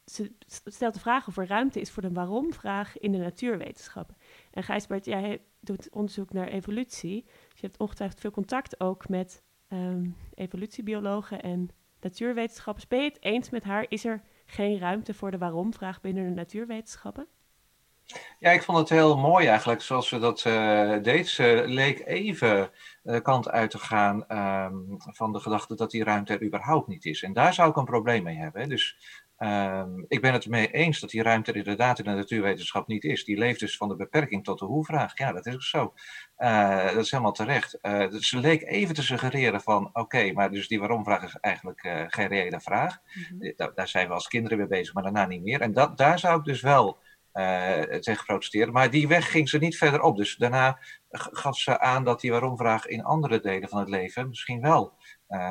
[0.05, 0.31] ze
[0.65, 4.17] stelt de vraag of er ruimte is voor de waarom-vraag in de natuurwetenschappen.
[4.51, 7.23] En Gijsbert, jij doet onderzoek naar evolutie.
[7.23, 12.88] Dus je hebt ongetwijfeld veel contact ook met um, evolutiebiologen en natuurwetenschappers.
[12.88, 13.86] Ben je het eens met haar?
[13.89, 17.27] Is er geen ruimte voor de waarom-vraag binnen de natuurwetenschappen?
[18.39, 21.27] Ja, ik vond het heel mooi eigenlijk, zoals ze dat uh, deed.
[21.27, 22.69] Ze leek even
[23.03, 27.05] de kant uit te gaan um, van de gedachte dat die ruimte er überhaupt niet
[27.05, 27.23] is.
[27.23, 28.69] En daar zou ik een probleem mee hebben.
[28.69, 28.97] Dus
[29.39, 33.03] um, ik ben het ermee eens dat die ruimte er inderdaad in de natuurwetenschap niet
[33.03, 33.23] is.
[33.23, 35.17] Die leeft dus van de beperking tot de hoe-vraag.
[35.17, 35.93] Ja, dat is ook zo.
[36.37, 37.77] Uh, dat is helemaal terecht.
[37.81, 41.37] Uh, dus ze leek even te suggereren van, oké, okay, maar dus die waarom-vraag is
[41.41, 42.97] eigenlijk uh, geen reële vraag.
[43.13, 43.53] Mm -hmm.
[43.55, 45.61] daar, daar, zijn we als kinderen mee bezig, maar daarna niet meer.
[45.61, 46.99] En dat, daar zou ik dus wel
[48.00, 48.74] tegen protesteren.
[48.74, 50.17] Maar die weg ging ze niet verder op.
[50.17, 54.62] Dus daarna gaf ze aan dat die waarom-vraag in andere delen van het leven misschien
[54.62, 54.93] wel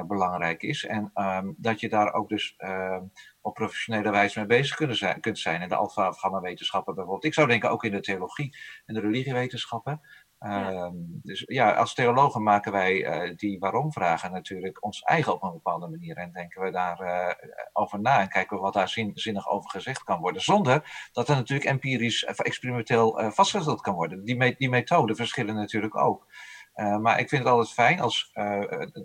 [0.07, 0.85] belangrijk is.
[0.85, 3.03] En ehm, dat je daar ook dus ehm,
[3.41, 5.63] op professionele wijze mee bezig kunnen zijn, kunt zijn.
[5.63, 7.25] In de alfa-gamma-wetenschappen bijvoorbeeld.
[7.25, 10.01] Ik zou denken ook in de theologie en de religiewetenschappen.
[10.45, 15.53] Ehm, dus ja, als theologen maken wij uh, die waarom-vragen natuurlijk ons eigen op een
[15.53, 16.17] bepaalde manier.
[16.17, 17.35] En denken we daarover uh,
[17.73, 20.43] over na en kijken we wat daar zin, zinnig over gezegd kan worden.
[20.43, 24.25] Zonder dat er natuurlijk empirisch of experimenteel vastgesteld kan worden.
[24.25, 26.27] Die, me die methoden verschillen natuurlijk ook.
[26.75, 28.31] maar ik vind het altijd fijn als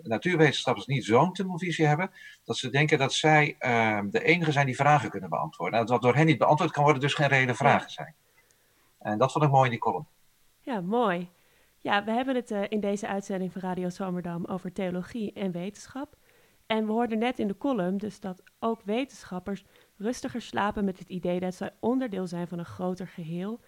[0.02, 2.10] natuurwetenschappers niet zo'n tunnelvisie hebben,
[2.44, 5.78] dat ze denken dat zij ehm, de enige zijn die vragen kunnen beantwoorden.
[5.78, 8.14] En dat wat door hen niet beantwoord kan worden, dus geen reële vragen zijn.
[8.98, 10.06] En dat vond ik mooi in die column.
[10.62, 11.30] Ja, mooi.
[11.80, 16.16] Ja, we hebben het uh, in deze uitzending van Radio Zomerdam over theologie en wetenschap.
[16.66, 19.64] En we hoorden net in de column dus dat ook wetenschappers
[19.96, 23.60] rustiger slapen met het idee dat zij onderdeel zijn van een groter geheel.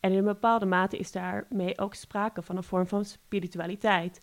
[0.00, 4.20] En in een bepaalde mate is daarmee ook sprake van een vorm van spiritualiteit.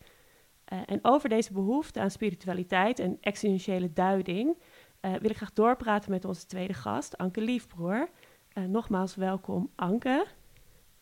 [0.73, 4.57] Uh, en over deze behoefte aan spiritualiteit en existentiële duiding
[5.01, 8.09] uh, wil ik graag doorpraten met onze tweede gast, Anke Liefbroer.
[8.53, 10.25] nogmaals welkom, Anke.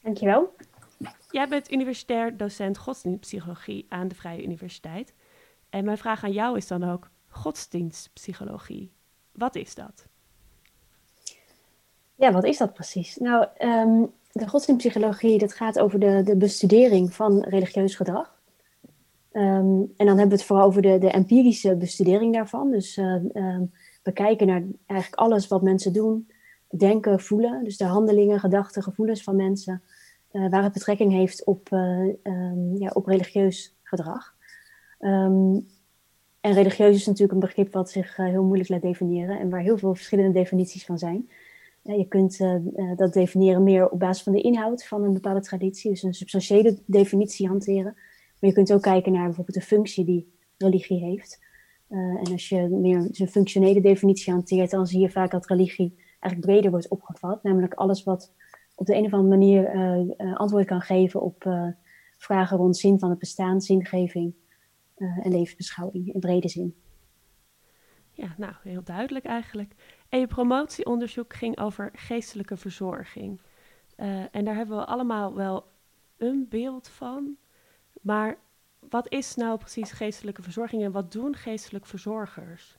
[0.02, 0.54] Dankjewel.
[1.32, 5.14] Jij bent universitair docent godsdienstpsychologie aan de Vrije Universiteit.
[5.70, 8.92] En mijn vraag aan jou is dan ook godsdienstpsychologie.
[9.32, 10.08] Wat is dat?
[12.16, 13.16] Ja, wat is dat precies?
[13.16, 18.38] Nou, um, de godsdienstpsychologie dat gaat over de, de bestudering van religieus gedrag.
[19.32, 22.72] Um, en dan hebben we het vooral over de, de empirische bestudering daarvan.
[22.72, 23.16] Dus uh,
[24.04, 26.30] we kijken naar eigenlijk alles wat mensen doen,
[26.70, 27.64] denken, voelen.
[27.64, 29.84] Dus de handelingen, gedachten, gevoelens van mensen.
[30.32, 34.36] Uh, waar het betrekking heeft op, uh, um, ja, op religieus gedrag.
[35.00, 35.68] Um,
[36.42, 39.62] en religieus is natuurlijk een begrip wat zich uh, heel moeilijk laat definiëren en waar
[39.62, 41.30] heel veel verschillende definities van zijn.
[41.82, 42.38] je kunt
[42.96, 46.78] dat definiëren meer op basis van de inhoud van een bepaalde traditie, dus een substantiële
[46.86, 47.94] definitie hanteren.
[48.40, 51.40] Maar je kunt ook kijken naar bijvoorbeeld de functie die religie heeft.
[51.90, 56.52] en als je meer een functionele definitie hanteert, dan zie je vaak dat religie eigenlijk
[56.52, 58.32] breder wordt opgevat, namelijk alles wat
[58.80, 61.68] op de een of andere manier uh, antwoord kan geven op uh,
[62.18, 64.34] vragen rond zin van het bestaan, zingeving
[64.96, 66.76] en levensbeschouwing in brede zin.
[68.12, 69.76] Ja, nou, heel duidelijk eigenlijk.
[70.10, 73.42] En je promotieonderzoek ging over geestelijke verzorging.
[74.32, 75.64] en daar hebben we allemaal wel
[76.18, 77.38] een beeld van.
[78.02, 78.38] Maar
[78.80, 82.79] wat is nou precies geestelijke verzorging en wat doen geestelijke verzorgers?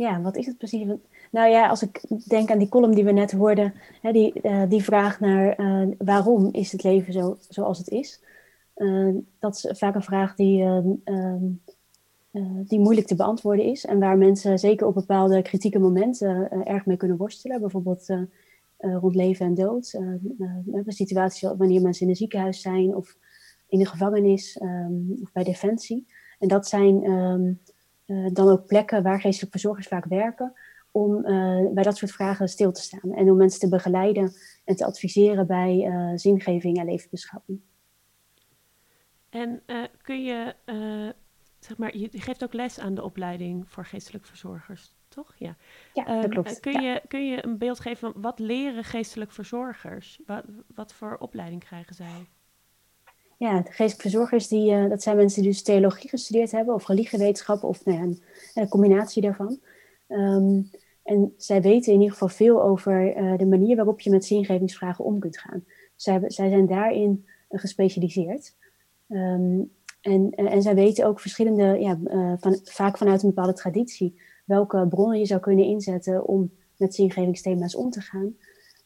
[0.00, 0.86] Ja, wat is het precies?
[1.30, 4.62] Nou ja, als ik denk aan die column die we net hoorden, hè, die, uh,
[4.68, 8.20] die vraag naar uh, waarom is het leven zo, zoals het is.
[8.76, 10.62] Uh, dat is vaak een vraag die,
[11.04, 11.38] ehm,
[12.64, 13.84] die moeilijk te beantwoorden is.
[13.84, 17.60] En waar mensen zeker op bepaalde kritieke momenten erg mee kunnen worstelen.
[17.60, 18.06] Bijvoorbeeld
[18.78, 19.92] rond leven en dood.
[19.92, 23.16] een situatie wanneer mensen in een ziekenhuis zijn of
[23.68, 26.06] in de gevangenis um, of bij defensie.
[26.38, 27.04] En dat zijn
[28.32, 30.52] dan ook plekken waar geestelijke verzorgers vaak werken
[30.90, 33.12] om uh, bij dat soort vragen stil te staan.
[33.14, 34.32] En om mensen te begeleiden
[34.64, 37.60] en te adviseren bij uh, zingeving en levensbeschouwing.
[39.28, 39.62] En
[40.02, 40.54] kun je,
[41.58, 45.34] zeg maar, je geeft ook les aan de opleiding voor geestelijk verzorgers, toch?
[45.36, 45.56] Ja,
[45.94, 46.60] ja dat ehm, klopt.
[46.60, 46.80] kun, ja.
[46.80, 50.20] je, kun je een beeld geven van wat leren geestelijk verzorgers?
[50.26, 50.44] Wat,
[50.74, 52.26] wat voor opleiding krijgen zij?
[53.40, 57.68] Ja, de geestelijk verzorgers, die, dat zijn mensen die dus theologie gestudeerd hebben, of religiewetenschappen,
[57.68, 58.22] of nou ja, een,
[58.54, 59.60] een combinatie daarvan.
[60.08, 60.70] Um,
[61.02, 65.04] en zij weten in ieder geval veel over uh, de manier waarop je met zingevingsvragen
[65.04, 65.64] om kunt gaan.
[65.96, 68.54] Zij, zij zijn daarin uh, gespecialiseerd.
[69.08, 71.98] Um, en, en zij weten ook verschillende, ja,
[72.40, 77.74] van, vaak vanuit een bepaalde traditie, welke bronnen je zou kunnen inzetten om met zingevingsthema's
[77.74, 78.34] om te gaan.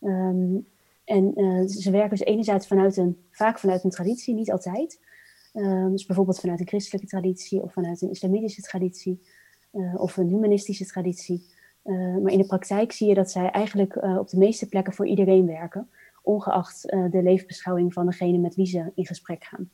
[0.00, 0.66] Um,
[1.04, 1.32] en
[1.68, 5.00] ze werken dus enerzijds vanuit een, vaak vanuit een traditie, niet altijd.
[5.90, 9.20] dus bijvoorbeeld vanuit een christelijke traditie of vanuit een islamitische traditie.
[9.74, 11.52] Uh, of een humanistische traditie.
[11.84, 15.06] Uh, maar in de praktijk zie je dat zij eigenlijk op de meeste plekken voor
[15.06, 15.90] iedereen werken,
[16.22, 19.70] ongeacht de levensbeschouwing van degene met wie ze in gesprek gaan.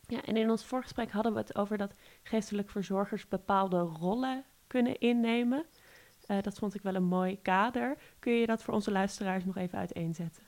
[0.00, 4.98] Ja, en in ons voorgesprek hadden we het over dat geestelijk verzorgers bepaalde rollen kunnen
[4.98, 5.66] innemen.
[6.42, 7.96] Dat vond ik wel een mooi kader.
[8.18, 10.42] Kun je dat voor onze luisteraars nog even uiteenzetten?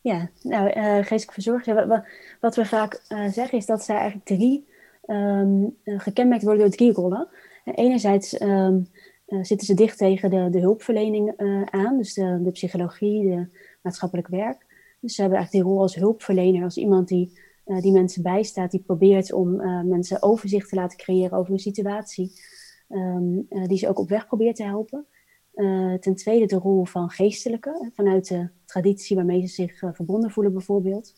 [0.00, 0.70] Ja, nou,
[1.02, 2.04] geestelijk verzorgers, wat,
[2.40, 4.68] wat, we vaak zeggen is dat zij eigenlijk drie
[5.06, 7.28] um, gekenmerkt worden door drie rollen
[7.74, 8.74] enerzijds uh,
[9.26, 13.46] zitten ze dicht tegen de, de hulpverlening uh, aan, dus de, psychologie, de
[13.82, 14.66] maatschappelijk werk.
[15.00, 18.70] Dus ze hebben eigenlijk die rol als hulpverlener, als iemand die, uh, die mensen bijstaat,
[18.70, 19.56] die probeert om
[19.88, 22.32] mensen overzicht te laten creëren over een situatie,
[22.88, 25.06] um, die ze ook op weg probeert te helpen.
[26.00, 31.14] ten tweede de rol van geestelijke, vanuit de traditie waarmee ze zich verbonden voelen bijvoorbeeld.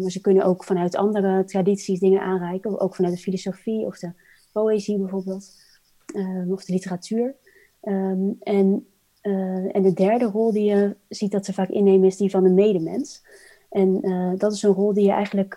[0.00, 4.12] maar ze kunnen ook vanuit andere tradities dingen aanreiken, ook vanuit de filosofie of de
[4.52, 5.52] poëzie bijvoorbeeld,
[6.48, 7.34] of de literatuur.
[7.80, 8.86] Ehm, en,
[9.72, 12.50] en de derde rol die je ziet dat ze vaak innemen is die van de
[12.50, 13.22] medemens.
[13.70, 14.00] En
[14.38, 15.54] dat is een rol die je eigenlijk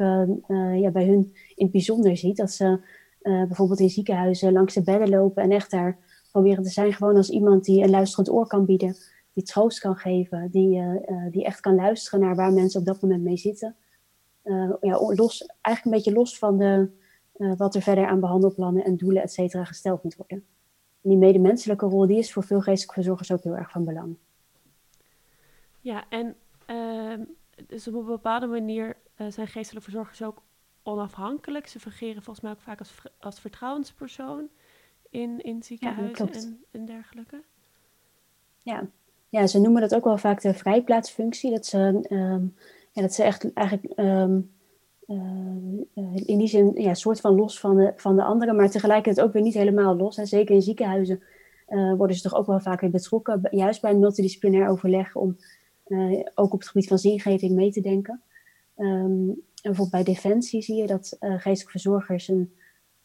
[0.76, 2.38] ja, bij hun in het bijzonder ziet.
[2.38, 2.80] Dat ze
[3.28, 5.98] bijvoorbeeld in ziekenhuizen langs de bedden lopen en echt daar
[6.32, 8.96] proberen te zijn gewoon als iemand die een luisterend oor kan bieden,
[9.34, 13.02] die troost kan geven, die, uh, die echt kan luisteren naar waar mensen op dat
[13.02, 13.76] moment mee zitten.
[14.82, 16.90] Ja, los, eigenlijk een beetje los van de,
[17.58, 20.38] wat er verder aan behandelplannen en doelen, et cetera, gesteld moet worden.
[21.02, 24.18] En die medemenselijke rol, die is voor veel geestelijke verzorgers ook heel erg van belang.
[25.82, 27.24] Ja, en ehm,
[27.68, 28.98] dus op een bepaalde manier
[29.28, 30.42] zijn geestelijke verzorgers ook
[30.88, 31.68] onafhankelijk.
[31.68, 34.48] Ze fungeren volgens mij ook vaak als, als vertrouwenspersoon
[35.10, 37.44] in, in ziekenhuizen en, en, dergelijke?
[38.58, 38.88] Ja.
[39.30, 41.52] ja, ze noemen dat ook wel vaak de vrijplaatsfunctie.
[41.52, 42.46] Dat ze, ehm,
[42.92, 44.40] ja, dat ze echt eigenlijk ehm,
[45.08, 49.28] eh, in die zin ja, soort van los van de, van de anderen, maar tegelijkertijd
[49.28, 50.16] ook weer niet helemaal los.
[50.16, 51.24] Zeker in ziekenhuizen
[51.70, 55.38] uh, worden ze toch ook wel vaak weer betrokken, juist bij een multidisciplinair overleg, om
[55.88, 58.22] uh, ook op het gebied van zingeving mee te denken.
[58.78, 62.52] Um, bijvoorbeeld bij Defensie zie je dat geestelijke verzorgers een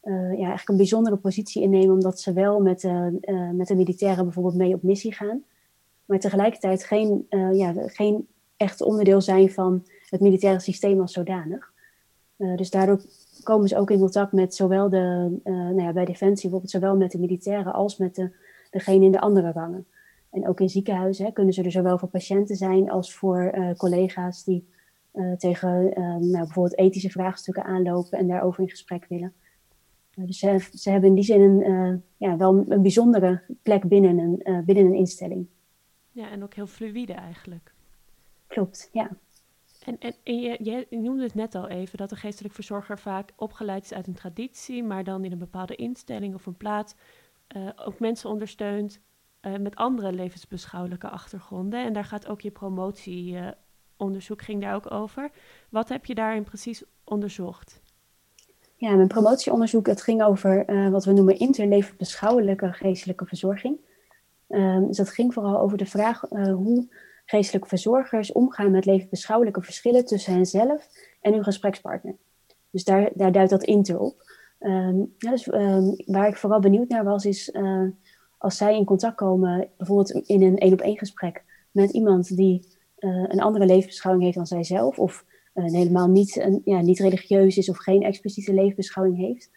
[0.03, 3.75] uh, ja, eigenlijk een bijzondere positie innemen, omdat ze wel met, uh, uh, met de
[3.75, 5.43] militairen bijvoorbeeld mee op missie gaan,
[6.05, 11.73] maar tegelijkertijd geen, ja, geen echt onderdeel zijn van het militaire systeem als zodanig.
[12.37, 13.01] dus daardoor
[13.43, 17.11] komen ze ook in contact met zowel de, nou ja, bij Defensie bijvoorbeeld, zowel met
[17.11, 18.31] de militairen als met de,
[18.71, 19.87] degene in de andere rangen.
[20.31, 24.45] En ook in ziekenhuizen hè, kunnen ze er zowel voor patiënten zijn als voor collega's
[24.45, 24.69] die
[25.37, 25.83] tegen
[26.31, 29.33] nou, bijvoorbeeld ethische vraagstukken aanlopen en daarover in gesprek willen.
[30.15, 34.19] Nou, dus ze, ze, hebben in die zin een, ja, wel een bijzondere plek binnen
[34.19, 35.47] een, binnen een instelling.
[36.11, 37.73] Ja, en ook heel fluïde eigenlijk.
[38.47, 39.11] Klopt, ja.
[39.85, 43.33] En, en, en je, je, noemde het net al even, dat de geestelijk verzorger vaak
[43.37, 46.95] opgeleid is uit een traditie, maar dan in een bepaalde instelling of een plaats
[47.77, 49.01] ook mensen ondersteunt
[49.61, 51.85] met andere levensbeschouwelijke achtergronden.
[51.85, 52.51] En daar gaat ook je
[54.03, 55.30] promotieonderzoek ging daar ook over.
[55.68, 57.80] Wat heb je daarin precies onderzocht?
[58.76, 63.76] Ja, mijn promotieonderzoek het ging over uh, wat we noemen interlevensbeschouwelijke geestelijke verzorging.
[64.48, 66.88] Um, dus dat ging vooral over de vraag uh, hoe
[67.24, 70.88] geestelijke verzorgers omgaan met levensbeschouwelijke verschillen tussen henzelf
[71.20, 72.16] en hun gesprekspartner.
[72.70, 74.30] Dus daar, daar duidt dat inter op.
[74.61, 77.88] Um, ja, dus, um, waar ik vooral benieuwd naar was, is uh,
[78.38, 82.66] als zij in contact komen, bijvoorbeeld in een één op één gesprek met iemand die
[83.03, 85.24] een andere levensbeschouwing heeft dan zijzelf, of
[85.55, 89.50] uh, helemaal niet, een, ja, niet religieus is of geen expliciete leefbeschouwing heeft.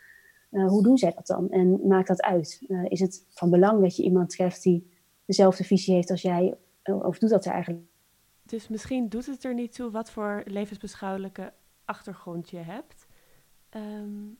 [0.52, 1.50] Uh, hoe doen zij dat dan?
[1.50, 2.62] En maakt dat uit?
[2.84, 4.90] Is het van belang dat je iemand treft die
[5.26, 6.56] dezelfde visie heeft als jij?
[6.84, 7.84] Of doet dat er eigenlijk?
[8.44, 11.54] Dus misschien doet het er niet toe wat voor levensbeschouwelijke
[11.86, 13.08] achtergrond je hebt.
[13.76, 14.38] Um,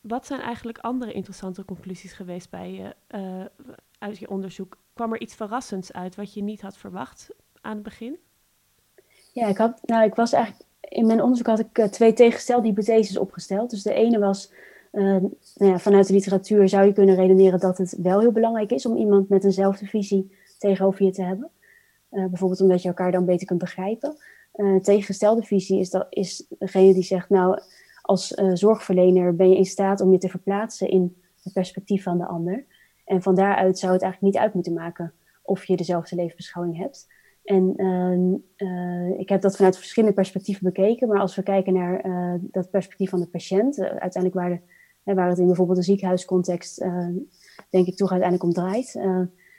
[0.00, 2.94] wat zijn eigenlijk andere interessante conclusies geweest bij je,
[3.98, 4.76] uit je onderzoek?
[4.92, 7.30] Kwam er iets verrassends uit wat je niet had verwacht
[7.60, 8.18] aan het begin?
[9.32, 12.66] Ja, ik, had, nou, ik was eigenlijk in mijn onderzoek had ik uh, twee tegengestelde
[12.66, 13.70] hypotheses opgesteld.
[13.70, 14.52] Dus de ene was,
[14.92, 15.04] uh,
[15.54, 18.86] nou ja, vanuit de literatuur zou je kunnen redeneren dat het wel heel belangrijk is
[18.86, 21.50] om iemand met eenzelfde visie tegenover je te hebben.
[22.10, 24.16] Uh, bijvoorbeeld omdat je elkaar dan beter kunt begrijpen.
[24.82, 27.58] tegengestelde visie is, dat, is degene die zegt, nou,
[28.02, 32.26] als zorgverlener ben je in staat om je te verplaatsen in het perspectief van de
[32.26, 32.64] ander.
[33.04, 35.12] En van daaruit zou het eigenlijk niet uit moeten maken
[35.42, 37.06] of je dezelfde levensbeschouwing hebt.
[37.44, 37.74] En
[38.56, 41.08] uh, ik heb dat vanuit verschillende perspectieven bekeken.
[41.08, 44.60] Maar als we kijken naar uh, dat perspectief van de patiënt, uh, uiteindelijk waar,
[45.04, 46.84] de, waar het in bijvoorbeeld een ziekenhuiscontext,
[47.70, 49.00] denk ik, toch uiteindelijk om draait,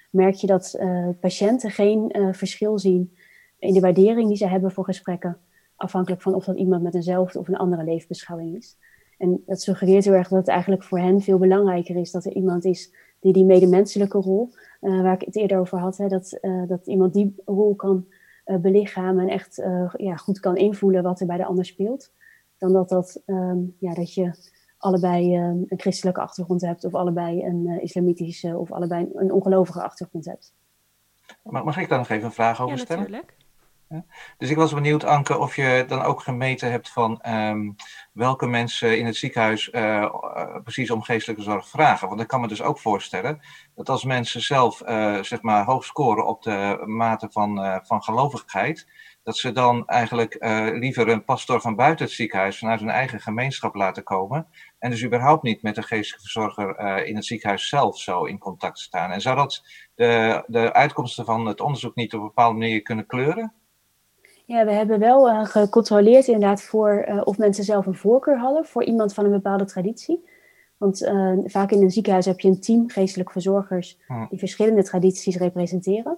[0.09, 0.79] merk je dat
[1.19, 3.15] patiënten geen verschil zien
[3.59, 5.37] in de waardering die ze hebben voor gesprekken,
[5.75, 8.77] afhankelijk van of dat iemand met eenzelfde of een andere leefbeschouwing is.
[9.17, 12.33] En dat suggereert heel erg dat het eigenlijk voor hen veel belangrijker is dat er
[12.33, 14.49] iemand is die die medemenselijke rol,
[14.83, 18.05] waar ik het eerder over had, hè, dat, uh, dat iemand die rol kan
[18.45, 19.63] uh, belichamen en echt
[19.97, 22.11] ja, goed kan invoelen wat er bij de ander speelt.
[22.57, 27.81] Dan dat, dat, um, ja, dat je allebei een christelijke achtergrond hebt, of allebei een
[27.81, 30.53] islamitische, of allebei een ongelovige achtergrond hebt.
[31.43, 33.03] Mag, ik daar nog even een vraag over ja, stellen?
[33.03, 33.42] Natuurlijk.
[34.37, 37.75] Dus ik was benieuwd, Anke, of je dan ook gemeten hebt van um,
[38.13, 40.15] welke mensen in het ziekenhuis uh,
[40.63, 42.07] precies om geestelijke zorg vragen.
[42.07, 43.41] Want ik kan me dus ook voorstellen
[43.75, 48.87] dat als mensen zelf uh, zeg maar hoog scoren op de mate van, van gelovigheid,
[49.23, 50.35] dat ze dan eigenlijk
[50.73, 54.47] liever een pastor van buiten het ziekenhuis vanuit hun eigen gemeenschap laten komen.
[54.79, 58.79] En dus überhaupt niet met de geestelijke verzorger in het ziekenhuis zelf zo in contact
[58.79, 59.11] staan.
[59.11, 59.63] En zou dat
[59.95, 63.53] de, de uitkomsten van het onderzoek niet op een bepaalde manier kunnen kleuren?
[64.45, 68.65] Ja, we hebben wel uh, gecontroleerd inderdaad voor uh, of mensen zelf een voorkeur hadden
[68.65, 70.25] voor iemand van een bepaalde traditie.
[70.77, 75.37] Want uh, vaak in een ziekenhuis heb je een team geestelijke verzorgers die verschillende tradities
[75.37, 76.17] representeren.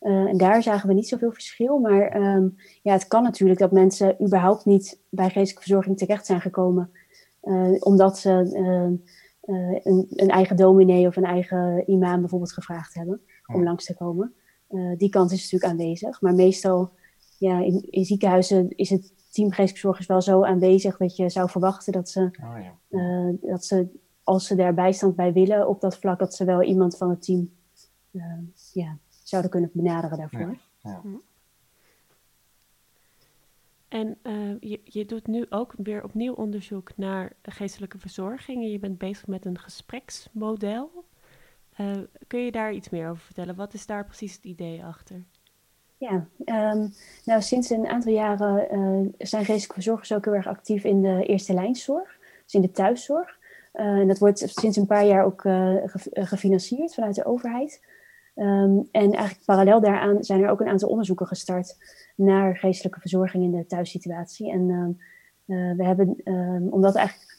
[0.00, 1.78] en daar zagen we niet zoveel verschil.
[1.78, 6.40] Maar um, ja, het kan natuurlijk dat mensen überhaupt niet bij geestelijke verzorging terecht zijn
[6.40, 6.90] gekomen.
[7.78, 9.04] omdat ze een,
[10.10, 14.34] een, eigen dominee of een eigen imam bijvoorbeeld gevraagd hebben om langs te komen.
[14.96, 16.20] die kant is natuurlijk aanwezig.
[16.20, 16.92] Maar meestal
[17.40, 21.92] ja, in, in ziekenhuizen is het team geestverzorgers wel zo aanwezig dat je zou verwachten
[21.92, 22.78] dat ze, oh, ja.
[22.88, 23.88] uh, dat ze
[24.24, 27.22] als ze daar bijstand bij willen op dat vlak, dat ze wel iemand van het
[27.22, 27.50] team
[28.10, 28.24] uh,
[28.72, 30.40] ja, zouden kunnen benaderen daarvoor.
[30.40, 30.90] Ja.
[30.90, 31.00] Ja.
[31.00, 31.08] Hm.
[33.88, 38.78] En uh, je, je doet nu ook weer opnieuw onderzoek naar geestelijke verzorging en je
[38.78, 41.04] bent bezig met een gespreksmodel.
[42.26, 43.54] kun je daar iets meer over vertellen?
[43.54, 45.24] Wat is daar precies het idee achter?
[46.00, 46.26] Ja,
[46.72, 46.92] um,
[47.24, 51.24] nou sinds een aantal jaren uh, zijn geestelijke verzorgers ook heel erg actief in de
[51.26, 53.38] eerste lijnszorg, dus in de thuiszorg.
[53.74, 55.76] Uh, en dat wordt sinds een paar jaar ook uh,
[56.12, 57.84] gefinancierd vanuit de overheid.
[58.36, 61.76] Um, en eigenlijk parallel daaraan zijn er ook een aantal onderzoeken gestart
[62.16, 64.50] naar geestelijke verzorging in de thuissituatie.
[64.50, 64.68] En
[65.46, 66.16] uh, we hebben,
[66.70, 67.38] omdat eigenlijk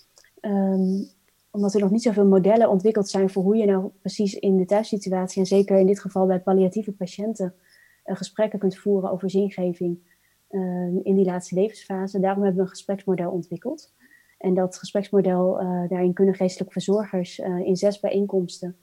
[1.51, 4.65] omdat er nog niet zoveel modellen ontwikkeld zijn voor hoe je nou precies in de
[4.65, 7.53] thuissituatie, en zeker in dit geval bij palliatieve patiënten,
[8.03, 9.99] gesprekken kunt voeren over zingeving
[10.49, 10.61] uh,
[11.03, 12.19] in die laatste levensfase.
[12.19, 13.93] Daarom hebben we een gespreksmodel ontwikkeld.
[14.37, 18.75] En dat gespreksmodel, uh, daarin kunnen geestelijke verzorgers in zes bijeenkomsten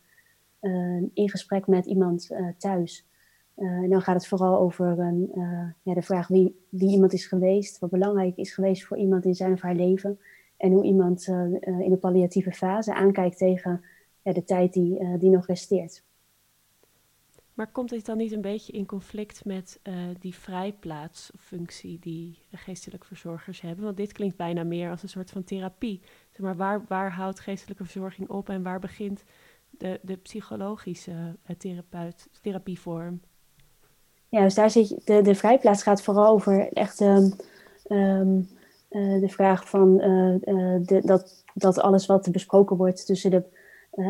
[1.14, 3.06] in gesprek met iemand thuis.
[3.54, 4.96] en dan gaat het vooral over
[5.82, 9.34] ja, de vraag wie, wie iemand is geweest, wat belangrijk is geweest voor iemand in
[9.34, 10.18] zijn of haar leven.
[10.56, 11.26] En hoe iemand
[11.60, 13.84] in de palliatieve fase aankijkt tegen
[14.22, 16.04] de tijd die, die nog resteert.
[17.58, 23.06] Maar komt dit dan niet een beetje in conflict met uh, die vrijplaatsfunctie die geestelijke
[23.06, 23.84] verzorgers hebben?
[23.84, 26.00] Want dit klinkt bijna meer als een soort van therapie.
[26.30, 29.24] Zeg maar, waar, waar houdt geestelijke verzorging op en waar begint
[29.70, 33.20] de, de psychologische uh, therapeut, therapievorm?
[34.28, 37.36] Ja, dus daar zit de, de vrijplaats gaat vooral over echt um,
[38.88, 43.57] de vraag van de, dat, dat alles wat besproken wordt tussen de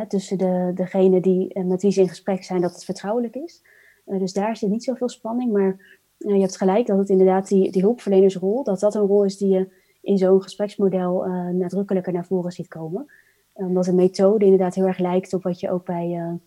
[0.09, 3.63] tussen de, degene die, eh, met wie ze in gesprek zijn, dat het vertrouwelijk is.
[4.07, 7.49] Uh, dus daar zit niet zoveel spanning, maar uh, je hebt gelijk dat het inderdaad
[7.49, 9.69] die, die hulpverlenersrol, dat dat een rol is die je
[10.01, 13.13] in zo'n gespreksmodel nadrukkelijker naar voren ziet komen.
[13.53, 16.39] Omdat de methode inderdaad heel erg lijkt op wat je ook bij,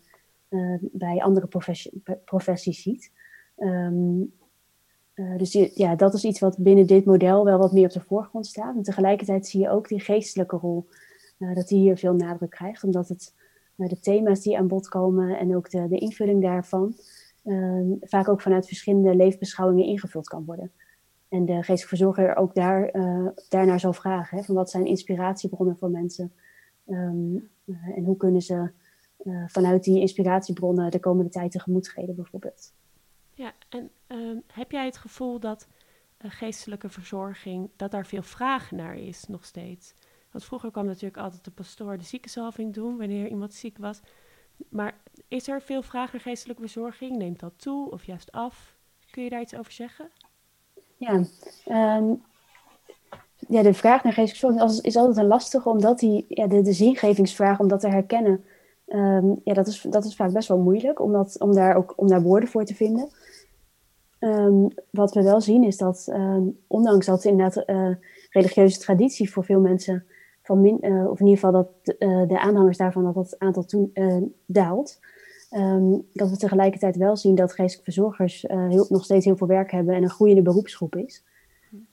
[0.79, 3.11] bij andere professie, professies ziet.
[3.57, 4.33] Um,
[5.37, 8.45] dus ja, dat is iets wat binnen dit model wel wat meer op de voorgrond
[8.45, 8.75] staat.
[8.75, 10.87] En tegelijkertijd zie je ook die geestelijke rol
[11.53, 13.33] dat die hier veel nadruk krijgt, omdat het,
[13.77, 16.95] uh, de thema's die aan bod komen en ook de, de invulling daarvan
[17.43, 20.71] ehm, vaak ook vanuit verschillende leefbeschouwingen ingevuld kan worden.
[21.29, 25.77] En de geestelijke verzorger ook daar, uh, daarnaar zal vragen, hè, van wat zijn inspiratiebronnen
[25.77, 26.31] voor mensen
[26.87, 27.49] um,
[27.95, 28.71] en hoe kunnen ze
[29.47, 32.73] vanuit die inspiratiebronnen de komende tijd tegemoet treden bijvoorbeeld.
[33.33, 35.67] Ja, en ehm, heb jij het gevoel dat
[36.17, 39.93] geestelijke verzorging, dat daar veel vraag naar is nog steeds?
[40.31, 44.01] Want vroeger kwam natuurlijk altijd de pastoor de ziekenzalving doen wanneer iemand ziek was.
[44.69, 47.17] Maar is er veel vraag naar geestelijke verzorging?
[47.17, 48.75] Neemt dat toe of juist af?
[49.11, 50.09] Kun je daar iets over zeggen?
[50.97, 51.23] Ja,
[51.97, 52.21] um,
[53.37, 57.59] ja de vraag naar geestelijke verzorging is altijd een lastige, omdat die, ja, de, zingevingsvraag,
[57.59, 58.43] om dat te herkennen,
[58.87, 61.93] um, ja, dat, is, dat is vaak best wel moeilijk om, dat, om, daar ook,
[61.95, 63.09] om daar woorden voor te vinden.
[64.19, 66.13] Um, wat we wel zien is dat,
[66.67, 67.95] ondanks dat inderdaad uh,
[68.29, 70.05] religieuze traditie voor veel mensen
[70.49, 74.17] uh, of in ieder geval dat uh, de aanhangers daarvan dat het aantal toen, uh,
[74.45, 74.99] daalt.
[75.51, 79.71] Um, dat we tegelijkertijd wel zien dat geestelijke verzorgers heel, nog steeds heel veel werk
[79.71, 81.23] hebben en een groeiende beroepsgroep is.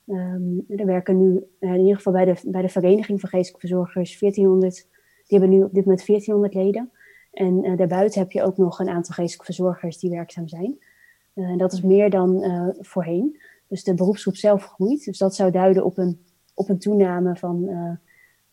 [0.07, 4.19] Um, er werken nu, in ieder geval bij de, bij de Vereniging van Geestelijke Verzorgers,
[4.19, 4.87] 1400,
[5.27, 6.91] die hebben nu op dit moment 1400 leden.
[7.31, 10.77] En daarbuiten heb je ook nog een aantal geestelijke verzorgers die werkzaam zijn.
[11.33, 12.43] en dat is meer dan
[12.79, 13.39] voorheen.
[13.67, 15.05] Dus de beroepsgroep zelf groeit.
[15.05, 16.19] Dus dat zou duiden op een,
[16.53, 17.69] op een toename van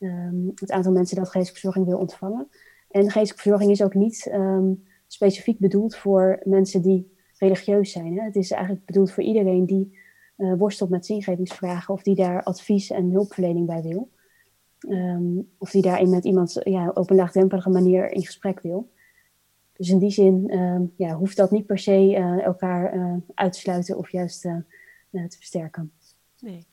[0.06, 2.48] um, het aantal mensen dat geestelijke verzorging wil ontvangen.
[2.90, 8.18] En geestelijke verzorging is ook niet um, specifiek bedoeld voor mensen die religieus zijn.
[8.18, 8.24] Hè?
[8.24, 9.98] Het is eigenlijk bedoeld voor iedereen die
[10.36, 14.10] uh, worstelt met zingevingsvragen of die daar advies en hulpverlening bij wil.
[14.88, 18.90] Um, of die daarin met iemand ja, op een laagdrempelige manier in gesprek wil.
[19.76, 20.52] Dus in die zin
[20.96, 24.64] ja, hoeft dat niet per se uh, elkaar uh, uit te sluiten of juist te
[25.10, 25.92] versterken.
[26.40, 26.66] Nee.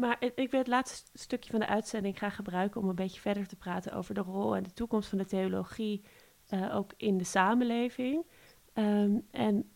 [0.00, 3.46] Maar ik wil het laatste stukje van de uitzending graag gebruiken om een beetje verder
[3.46, 6.04] te praten over de rol en de toekomst van de theologie,
[6.50, 8.26] uh, ook in de samenleving.
[8.74, 9.70] Um, en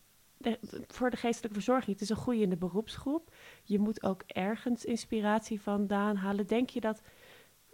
[0.87, 3.33] voor de geestelijke verzorging, het is een groeiende beroepsgroep.
[3.63, 6.47] Je moet ook ergens inspiratie vandaan halen.
[6.47, 7.01] Denk je dat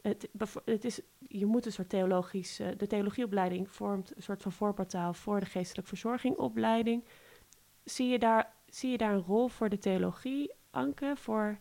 [0.01, 0.29] het,
[0.65, 5.39] het is, je moet een soort theologisch, de theologieopleiding vormt een soort van voorportaal voor
[5.39, 7.05] de geestelijke verzorgingopleiding.
[7.83, 11.59] Zie je daar, zie je daar een rol voor de theologie, Anke, voor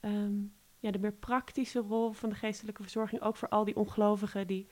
[0.00, 0.34] ehm,
[0.78, 4.68] ja, de meer praktische rol van de geestelijke verzorging, ook voor al die ongelovigen die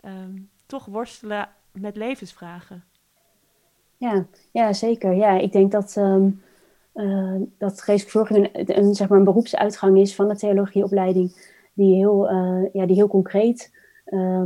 [0.00, 2.84] ehm, toch worstelen met levensvragen?
[3.96, 5.14] Ja, ja zeker.
[5.14, 6.42] Ja, ik denk dat, um,
[6.94, 12.30] uh, dat geestelijke verzorging een, zeg maar een beroepsuitgang is van de theologieopleiding, die heel,
[12.30, 13.76] uh, ja, die heel concreet
[14.06, 14.42] uh,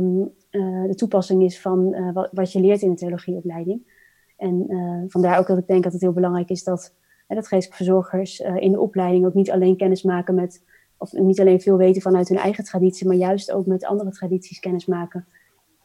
[0.87, 3.91] de toepassing is van wat, wat, je leert in de theologieopleiding.
[4.37, 4.65] En
[5.07, 6.93] vandaar ook dat ik denk dat het heel belangrijk is dat,
[7.35, 10.63] dat geestelijke verzorgers in de opleiding ook niet alleen kennis maken met,
[10.97, 14.59] of niet alleen veel weten vanuit hun eigen traditie, maar juist ook met andere tradities
[14.59, 15.25] kennis maken.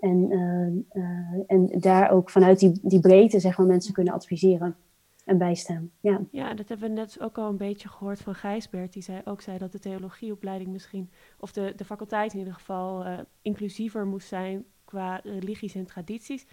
[0.01, 4.77] En, uh, uh, en daar ook vanuit die, die breedte zeg maar, mensen kunnen adviseren
[5.25, 5.91] en bijstaan.
[6.01, 6.21] Ja.
[6.31, 8.93] ja, dat hebben we net ook al een beetje gehoord van Gijsbert.
[8.93, 13.05] Die zei, ook zei dat de theologieopleiding misschien, of de, de faculteit in ieder geval,
[13.43, 16.47] inclusiever moest zijn qua religies en tradities.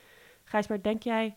[0.43, 1.35] Gijsbert, denk jij,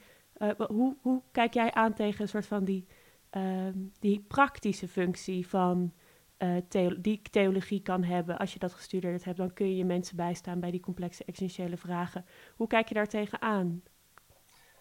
[0.69, 2.87] hoe, hoe kijk jij aan tegen een soort van die,
[3.31, 5.93] ehm, die praktische functie van
[6.39, 8.39] uh, die theologie kan hebben.
[8.39, 12.25] Als je dat gestudeerd hebt, dan kun je mensen bijstaan bij die complexe existentiële vragen.
[12.57, 13.83] Hoe kijk je daar tegenaan?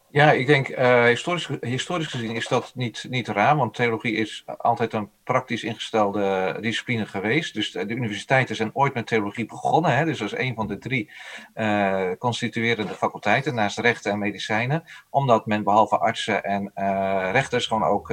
[0.09, 4.43] Ja, ik denk uh, historisch, historisch gezien is dat niet, niet raar, want theologie is
[4.57, 7.53] altijd een praktisch ingestelde discipline geweest.
[7.53, 11.11] Dus de, universiteiten zijn ooit met theologie begonnen, hè, dus is een van de drie
[11.55, 17.83] uh, constituerende faculteiten naast rechten en medicijnen, omdat men behalve artsen en uh, rechters gewoon
[17.83, 18.07] ook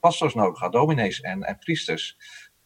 [0.00, 2.16] pastors nodig had, dominees en priesters.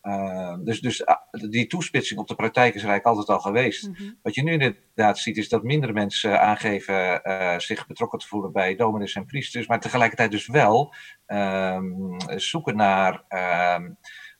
[0.02, 3.88] Uh, dus dus uh, die toespitsing op de praktijk is eigenlijk altijd al geweest.
[3.88, 4.18] Mm-hmm.
[4.22, 8.52] Wat je nu inderdaad ziet, is dat minder mensen aangeven uh, zich betrokken te voelen
[8.52, 10.94] bij dominees en priesters, maar tegelijkertijd dus wel
[12.36, 13.24] zoeken naar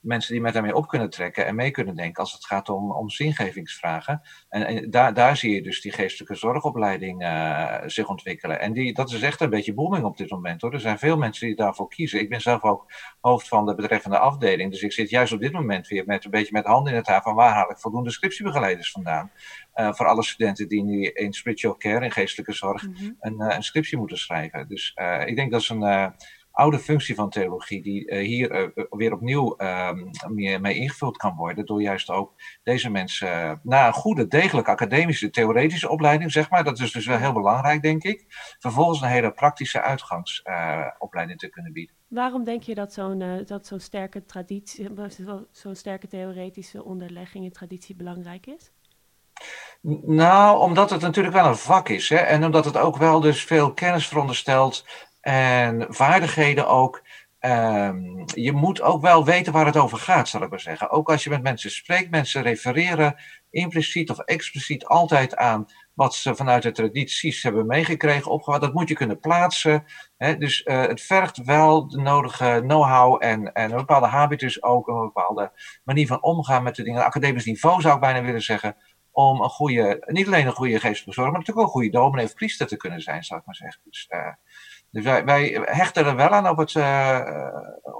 [0.01, 2.93] mensen die met daarmee op kunnen trekken en mee kunnen denken als het gaat om,
[2.93, 4.21] om zingevingsvragen.
[4.49, 8.61] En, en daar, daar zie je dus die geestelijke zorgopleiding uh, zich ontwikkelen.
[8.61, 10.73] En die, dat is echt een beetje booming op dit moment hoor.
[10.73, 12.21] Er zijn veel mensen die daarvoor kiezen.
[12.21, 14.71] Ik ben zelf ook hoofd van de betreffende afdeling.
[14.71, 16.99] Dus ik zit juist op dit moment weer met een beetje met de handen in
[16.99, 19.31] het haar van waar haal ik voldoende scriptiebegeleiders vandaan.
[19.75, 23.17] Uh, voor alle studenten die nu in spiritual care, in geestelijke zorg, mm-hmm.
[23.21, 24.69] een, uh, een scriptie moeten schrijven.
[24.69, 26.13] Dus ik denk dat is een
[26.59, 29.91] oude functie van theologie, die uh, hier uh, weer opnieuw uh,
[30.29, 34.71] meer mee ingevuld kan worden, door juist ook deze mensen uh, na een goede, degelijke
[34.71, 38.25] academische, theoretische opleiding, zeg maar, dat is dus wel heel belangrijk, denk ik,
[38.59, 41.95] vervolgens een hele praktische uitgangsopleiding te kunnen bieden.
[42.09, 44.89] Waarom denk je dat zo'n dat zo'n sterke traditie,
[45.51, 48.73] zo'n sterke theoretische onderlegging in traditie belangrijk is?
[50.03, 52.09] Nou, omdat het natuurlijk wel een vak is.
[52.09, 52.17] Hè?
[52.17, 54.87] En omdat het ook wel dus veel kennis veronderstelt
[55.29, 57.03] en vaardigheden ook.
[57.41, 60.91] Um, je moet ook wel weten waar het over gaat, zal ik maar zeggen.
[60.91, 63.17] Ook als je met mensen spreekt, mensen refereren
[63.51, 68.61] impliciet of expliciet altijd aan wat ze vanuit de tradities hebben meegekregen, opgevat.
[68.61, 69.85] Dat moet je kunnen plaatsen.
[70.17, 70.37] Hè?
[70.37, 75.13] Dus uh, het vergt wel de nodige know-how en, en een bepaalde habitus ook, een
[75.13, 75.53] bepaalde
[75.85, 77.05] manier van omgaan met de dingen.
[77.05, 78.77] Academisch niveau zou ik bijna willen zeggen.
[79.11, 82.25] Om een goede, niet alleen een goede geestelijke zorg, maar natuurlijk ook een goede dominee
[82.25, 83.81] of priester te kunnen zijn, zou ik maar zeggen.
[83.85, 84.33] Dus, uh,
[84.91, 87.21] dus wij, wij, hechten er wel aan op, het, uh,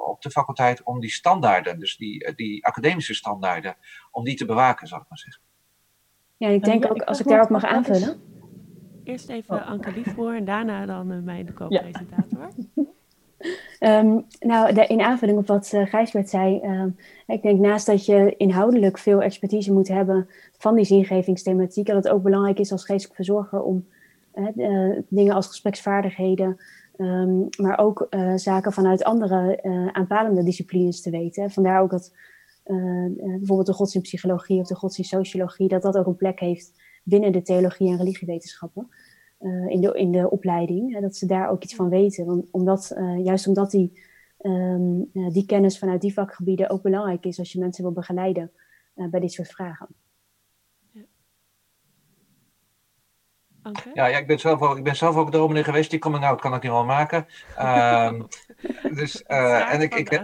[0.07, 3.77] op de faculteit om die standaarden, dus die, die academische standaarden,
[4.11, 5.43] om die te bewaken, zal ik maar zeggen.
[6.37, 8.21] Ja, ik denk ook, als ik daarop mag aanvullen.
[9.05, 9.69] Eerst even oh.
[9.69, 12.49] Anke Liefboer en daarna dan uh, mijn co-presentator.
[12.75, 12.83] Ja.
[14.01, 18.07] um, nou, de, in aanvulling op wat uh, Gijsbert zei, um, ik denk naast dat
[18.07, 20.29] je inhoudelijk veel expertise moet hebben
[20.59, 23.87] van die zingevingsthematiek, dat het ook belangrijk is als geestelijk verzorger om
[24.35, 26.61] uh, dingen als gespreksvaardigheden,
[26.99, 31.51] um, maar ook uh, zaken vanuit andere uh, aanpalende disciplines te weten.
[31.51, 32.15] Vandaar ook dat
[33.39, 36.73] bijvoorbeeld de godsdienstpsychologie of de godsdienstsociologie, dat dat ook een plek heeft
[37.03, 38.89] binnen de theologie en religiewetenschappen.
[39.69, 42.27] in, de, in de opleiding, dat ze daar ook iets van weten.
[42.27, 44.03] Want, omdat, juist omdat die,
[44.41, 48.51] um, die kennis vanuit die vakgebieden ook belangrijk is als je mensen wil begeleiden
[48.95, 49.89] bij dit soort vragen.
[53.95, 55.91] Ja, ja ik, ben zelf ook, ik ben zelf ook dominee geweest.
[55.91, 57.27] Die coming out kan ik niet wel maken.
[57.61, 58.29] Um,
[58.99, 60.11] dus, uh, en ik, ik,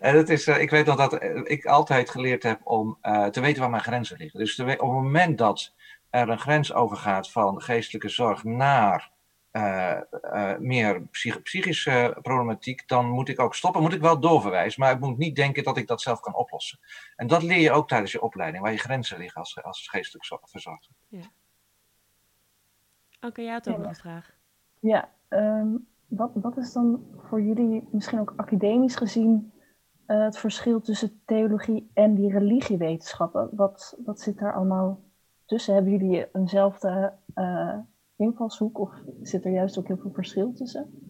[0.00, 3.40] en het is, uh, ik weet nog dat ik altijd geleerd heb om uh, te
[3.40, 4.38] weten waar mijn grenzen liggen.
[4.38, 5.74] Dus te, op het moment dat
[6.10, 9.10] er een grens overgaat van geestelijke zorg naar
[9.56, 13.82] uh, uh, meer psych psychische problematiek, dan moet ik ook stoppen.
[13.82, 16.78] Moet ik wel doorverwijzen, maar ik moet niet denken dat ik dat zelf kan oplossen.
[17.16, 20.26] En dat leer je ook tijdens je opleiding, waar je grenzen liggen als, als geestelijk
[20.44, 20.92] verzorger.
[21.08, 21.18] Ja.
[23.16, 24.30] Oké, okay, jij had ook nog een vraag.
[24.80, 25.68] Ja, ehm,
[26.06, 29.52] wat, wat is dan voor jullie, misschien ook academisch gezien,
[30.06, 33.48] uh, het verschil tussen theologie en die religiewetenschappen?
[33.52, 35.00] Wat, wat zit daar allemaal
[35.44, 35.74] tussen?
[35.74, 37.78] Hebben jullie eenzelfde uh,
[38.16, 38.90] invalshoek of
[39.22, 41.04] zit er juist ook heel veel verschil tussen?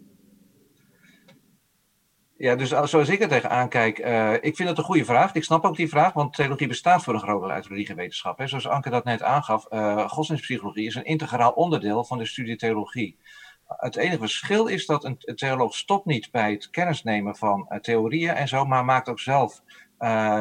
[2.36, 5.34] Ja, dus zoals ik er tegenaan kijk, uh, ik vind het een goede vraag.
[5.34, 8.38] Ik snap ook die vraag, want theologie bestaat voor een groot deel uit religiewetenschap.
[8.38, 8.46] Hè.
[8.46, 13.18] Zoals Anke dat net aangaf, uh, godsdienstpsychologie is een integraal onderdeel van de studie theologie.
[13.66, 18.34] Het enige verschil is dat een theoloog stopt niet bij het kennisnemen van uh, theorieën
[18.34, 19.62] en zo, maar maakt ook zelf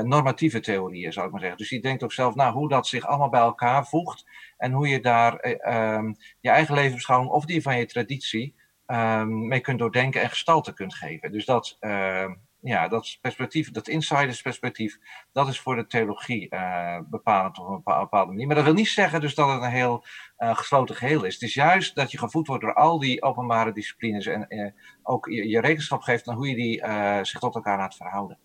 [0.03, 1.57] normatieve theorieën, zou ik maar zeggen.
[1.57, 4.25] Dus die denkt ook zelf na hoe dat zich allemaal bij elkaar voegt
[4.57, 8.55] en hoe je daar ehm, je eigen levensbeschouwing of die van je traditie
[8.87, 11.31] um, mee kunt doordenken en gestalte kunt geven.
[11.31, 14.97] Dus dat, uh, ja, dat perspectief, dat insidersperspectief,
[15.31, 18.47] dat is voor de theologie uh, bepalend op een bepaalde manier.
[18.47, 20.05] Maar dat wil niet zeggen dus dat het een heel
[20.37, 21.33] gesloten geheel is.
[21.33, 25.47] Het is juist dat je gevoed wordt door al die openbare disciplines en ook je,
[25.49, 26.85] je, rekenschap geeft aan hoe je die
[27.25, 28.37] zich tot elkaar laat verhouden.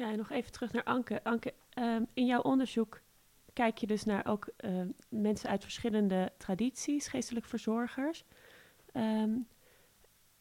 [0.00, 1.24] Ja, nog even terug naar Anke.
[1.24, 3.00] Anke, ehm, in jouw onderzoek
[3.52, 4.48] kijk je dus naar ook
[5.08, 8.24] mensen uit verschillende tradities, geestelijk verzorgers.
[8.94, 9.48] Um,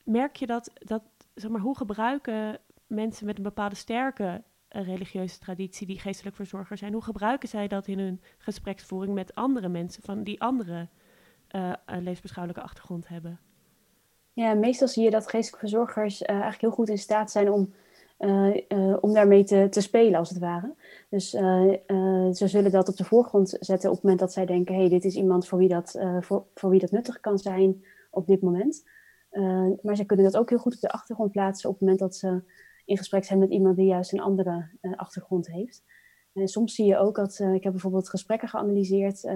[0.03, 1.03] merk je dat, dat,
[1.33, 6.77] zeg maar, hoe gebruiken mensen met een bepaalde sterke uh, religieuze traditie, die geestelijk verzorger
[6.77, 10.87] zijn, hoe gebruiken zij dat in hun gespreksvoering met andere mensen van die andere
[11.55, 13.39] uh, levensbeschouwelijke achtergrond hebben?
[14.33, 17.73] Ja, meestal zie je dat geestelijke verzorgers eigenlijk heel goed in staat zijn om,
[19.01, 20.73] om daarmee te, te spelen, als het ware.
[21.09, 24.79] Dus ze zullen dat op de voorgrond zetten op het moment dat zij denken: hé,
[24.79, 28.27] hey, dit is iemand voor wie, dat, voor, voor wie dat nuttig kan zijn op
[28.27, 28.83] dit moment.
[29.81, 32.15] Maar ze kunnen dat ook heel goed op de achtergrond plaatsen op het moment dat
[32.15, 32.43] ze
[32.85, 35.83] in gesprek zijn met iemand die juist een andere achtergrond heeft.
[36.33, 39.27] En soms zie je ook dat, ik heb bijvoorbeeld gesprekken geanalyseerd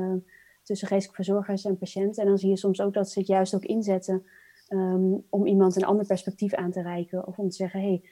[0.64, 2.24] tussen geestelijke verzorgers en patiënten.
[2.24, 4.26] En dan zie je soms ook dat ze het juist ook inzetten
[4.70, 7.28] um, om iemand een ander perspectief aan te reiken.
[7.28, 8.04] Of om te zeggen, hé, hey,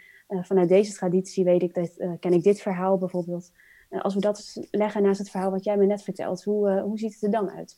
[0.41, 3.51] vanuit deze traditie weet ik dat, ken ik dit verhaal bijvoorbeeld.
[3.89, 7.13] als we dat leggen naast het verhaal wat jij me net vertelt, hoe, hoe ziet
[7.13, 7.77] het er dan uit?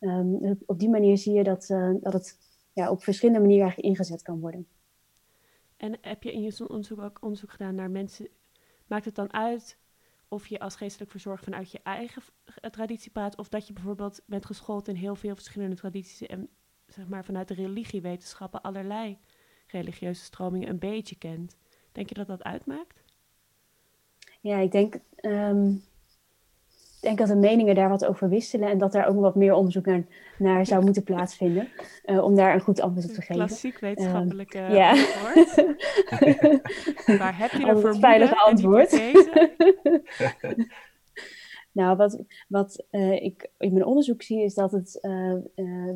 [0.00, 1.66] Um, op die manier zie je dat,
[2.00, 2.38] dat het
[2.72, 4.66] ja, op verschillende manieren eigenlijk ingezet kan worden.
[5.76, 8.28] En heb je in je onderzoek ook onderzoek gedaan naar mensen,
[8.86, 9.78] maakt het dan uit
[10.28, 12.22] of je als geestelijk verzorger vanuit je eigen
[12.70, 16.48] traditie praat, of dat je bijvoorbeeld bent geschoold in heel veel verschillende tradities en
[16.86, 19.18] zeg maar vanuit de religiewetenschappen allerlei
[19.66, 21.56] religieuze stromingen een beetje kent?
[21.92, 23.02] Denk je dat dat uitmaakt?
[24.40, 25.82] Ja, ik denk um,
[27.00, 29.54] ik denk dat de meningen daar wat over wisselen en dat daar ook wat meer
[29.54, 30.02] onderzoek naar,
[30.38, 31.68] naar zou moeten plaatsvinden
[32.06, 33.34] uh, om daar een goed antwoord op te geven.
[33.34, 34.90] Klassiek wetenschappelijke uh, ja.
[34.90, 35.54] antwoord.
[37.20, 38.90] Waar heb je ervoor veilige antwoord?
[41.72, 44.98] nou, wat, wat uh, ik in mijn onderzoek zie is dat het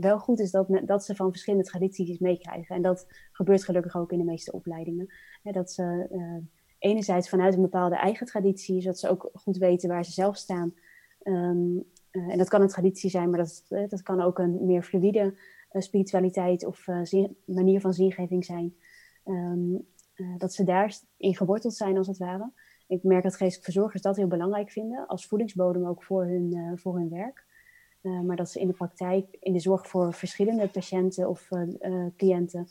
[0.00, 2.76] wel goed is dat, dat ze van verschillende tradities meekrijgen.
[2.76, 5.12] En dat gebeurt gelukkig ook in de meeste opleidingen.
[5.42, 6.08] dat ze
[6.78, 10.74] enerzijds vanuit een bepaalde eigen traditie, zodat ze ook goed weten waar ze zelf staan.
[11.22, 11.34] Uh,
[12.10, 15.34] en dat kan een traditie zijn, maar dat, dat kan ook een meer fluïde
[15.72, 16.86] spiritualiteit of
[17.44, 18.74] manier van zingeving zijn.
[19.24, 19.86] Um,
[20.38, 22.52] dat ze daarin geworteld zijn, als het ware.
[22.94, 26.96] Ik merk dat geestelijke verzorgers dat heel belangrijk vinden, als voedingsbodem ook voor hun, voor
[26.96, 27.44] hun werk.
[28.22, 31.48] maar dat ze in de praktijk, in de zorg voor verschillende patiënten of
[32.16, 32.68] cliënten,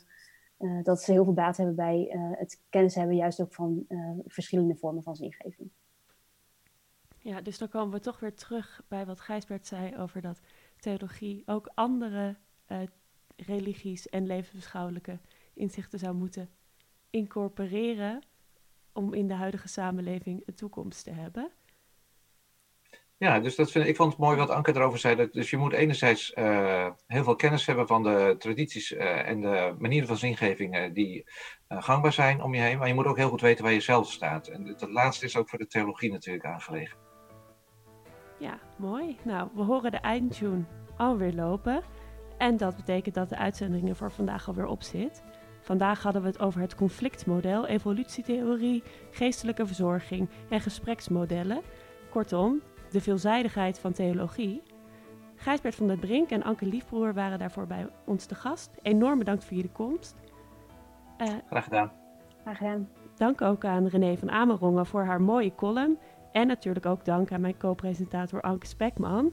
[0.82, 2.08] dat ze heel veel baat hebben bij
[2.38, 3.86] het kennis hebben, juist ook van
[4.26, 5.70] verschillende vormen van zingeving.
[7.18, 10.40] Ja, dus dan komen we toch weer terug bij wat Gijsbert zei over dat
[10.76, 12.36] theologie ook andere
[13.36, 15.18] religies en levensbeschouwelijke
[15.54, 16.48] inzichten zou moeten
[17.10, 18.22] incorporeren
[18.94, 21.52] om in de huidige samenleving een toekomst te hebben.
[23.16, 25.16] Ja, dus dat vind ik, vond het mooi wat Anke erover zei.
[25.16, 29.40] Dat, dus je moet enerzijds uh, heel veel kennis hebben van de tradities uh, en
[29.40, 31.24] de manieren van zingeving uh, die
[31.68, 32.78] gangbaar zijn om je heen.
[32.78, 34.46] Maar je moet ook heel goed weten waar je zelf staat.
[34.46, 36.98] En dat laatste is ook voor de theologie natuurlijk aangelegen.
[38.38, 39.16] Ja, mooi.
[39.24, 40.64] Nou, we horen de eindtune
[40.96, 41.82] alweer lopen.
[42.38, 45.22] En dat betekent dat de uitzendingen voor vandaag alweer op zit.
[45.64, 51.62] Vandaag hadden we het over het conflictmodel, evolutietheorie, geestelijke verzorging en gespreksmodellen.
[52.10, 52.60] Kortom,
[52.90, 54.62] de veelzijdigheid van theologie.
[55.36, 58.70] Gijsbert van der Brink en Anke Liefbroer waren daarvoor bij ons te gast.
[58.82, 60.16] Enorm bedankt voor jullie komst.
[61.18, 61.92] Uh, Graag gedaan.
[62.42, 62.88] Graag gedaan.
[63.14, 65.98] Dank ook aan René van Amerongen voor haar mooie column.
[66.32, 69.32] En natuurlijk ook dank aan mijn co-presentator Anke Spekman.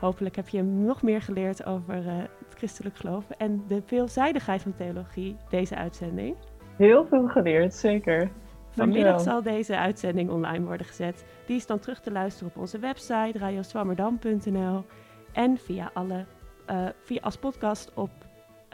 [0.00, 4.74] Hopelijk heb je nog meer geleerd over uh, het christelijk geloof en de veelzijdigheid van
[4.74, 6.36] theologie, deze uitzending.
[6.76, 8.30] Heel veel geleerd, zeker.
[8.70, 11.24] Vanmiddag zal deze uitzending online worden gezet.
[11.46, 14.84] Die is dan terug te luisteren op onze website radioswammerdam.nl
[15.32, 16.24] en via alle,
[16.70, 18.10] uh, via als podcast op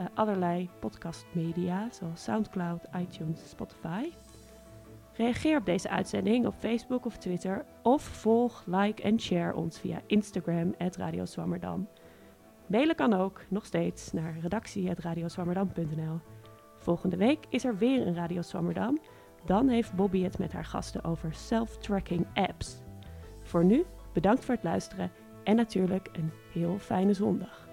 [0.01, 4.11] uh, allerlei podcastmedia zoals SoundCloud, iTunes, Spotify.
[5.17, 10.01] Reageer op deze uitzending op Facebook of Twitter of volg, like en share ons via
[10.07, 11.89] Instagram Radio Zwammerdam.
[12.67, 16.19] Mailen kan ook, nog steeds, naar redactie.radioswammerdam.nl.
[16.79, 18.99] Volgende week is er weer een Radio Zwammerdam.
[19.45, 22.77] Dan heeft Bobby het met haar gasten over self-tracking apps.
[23.43, 25.11] Voor nu, bedankt voor het luisteren
[25.45, 27.69] en natuurlijk een heel fijne zondag.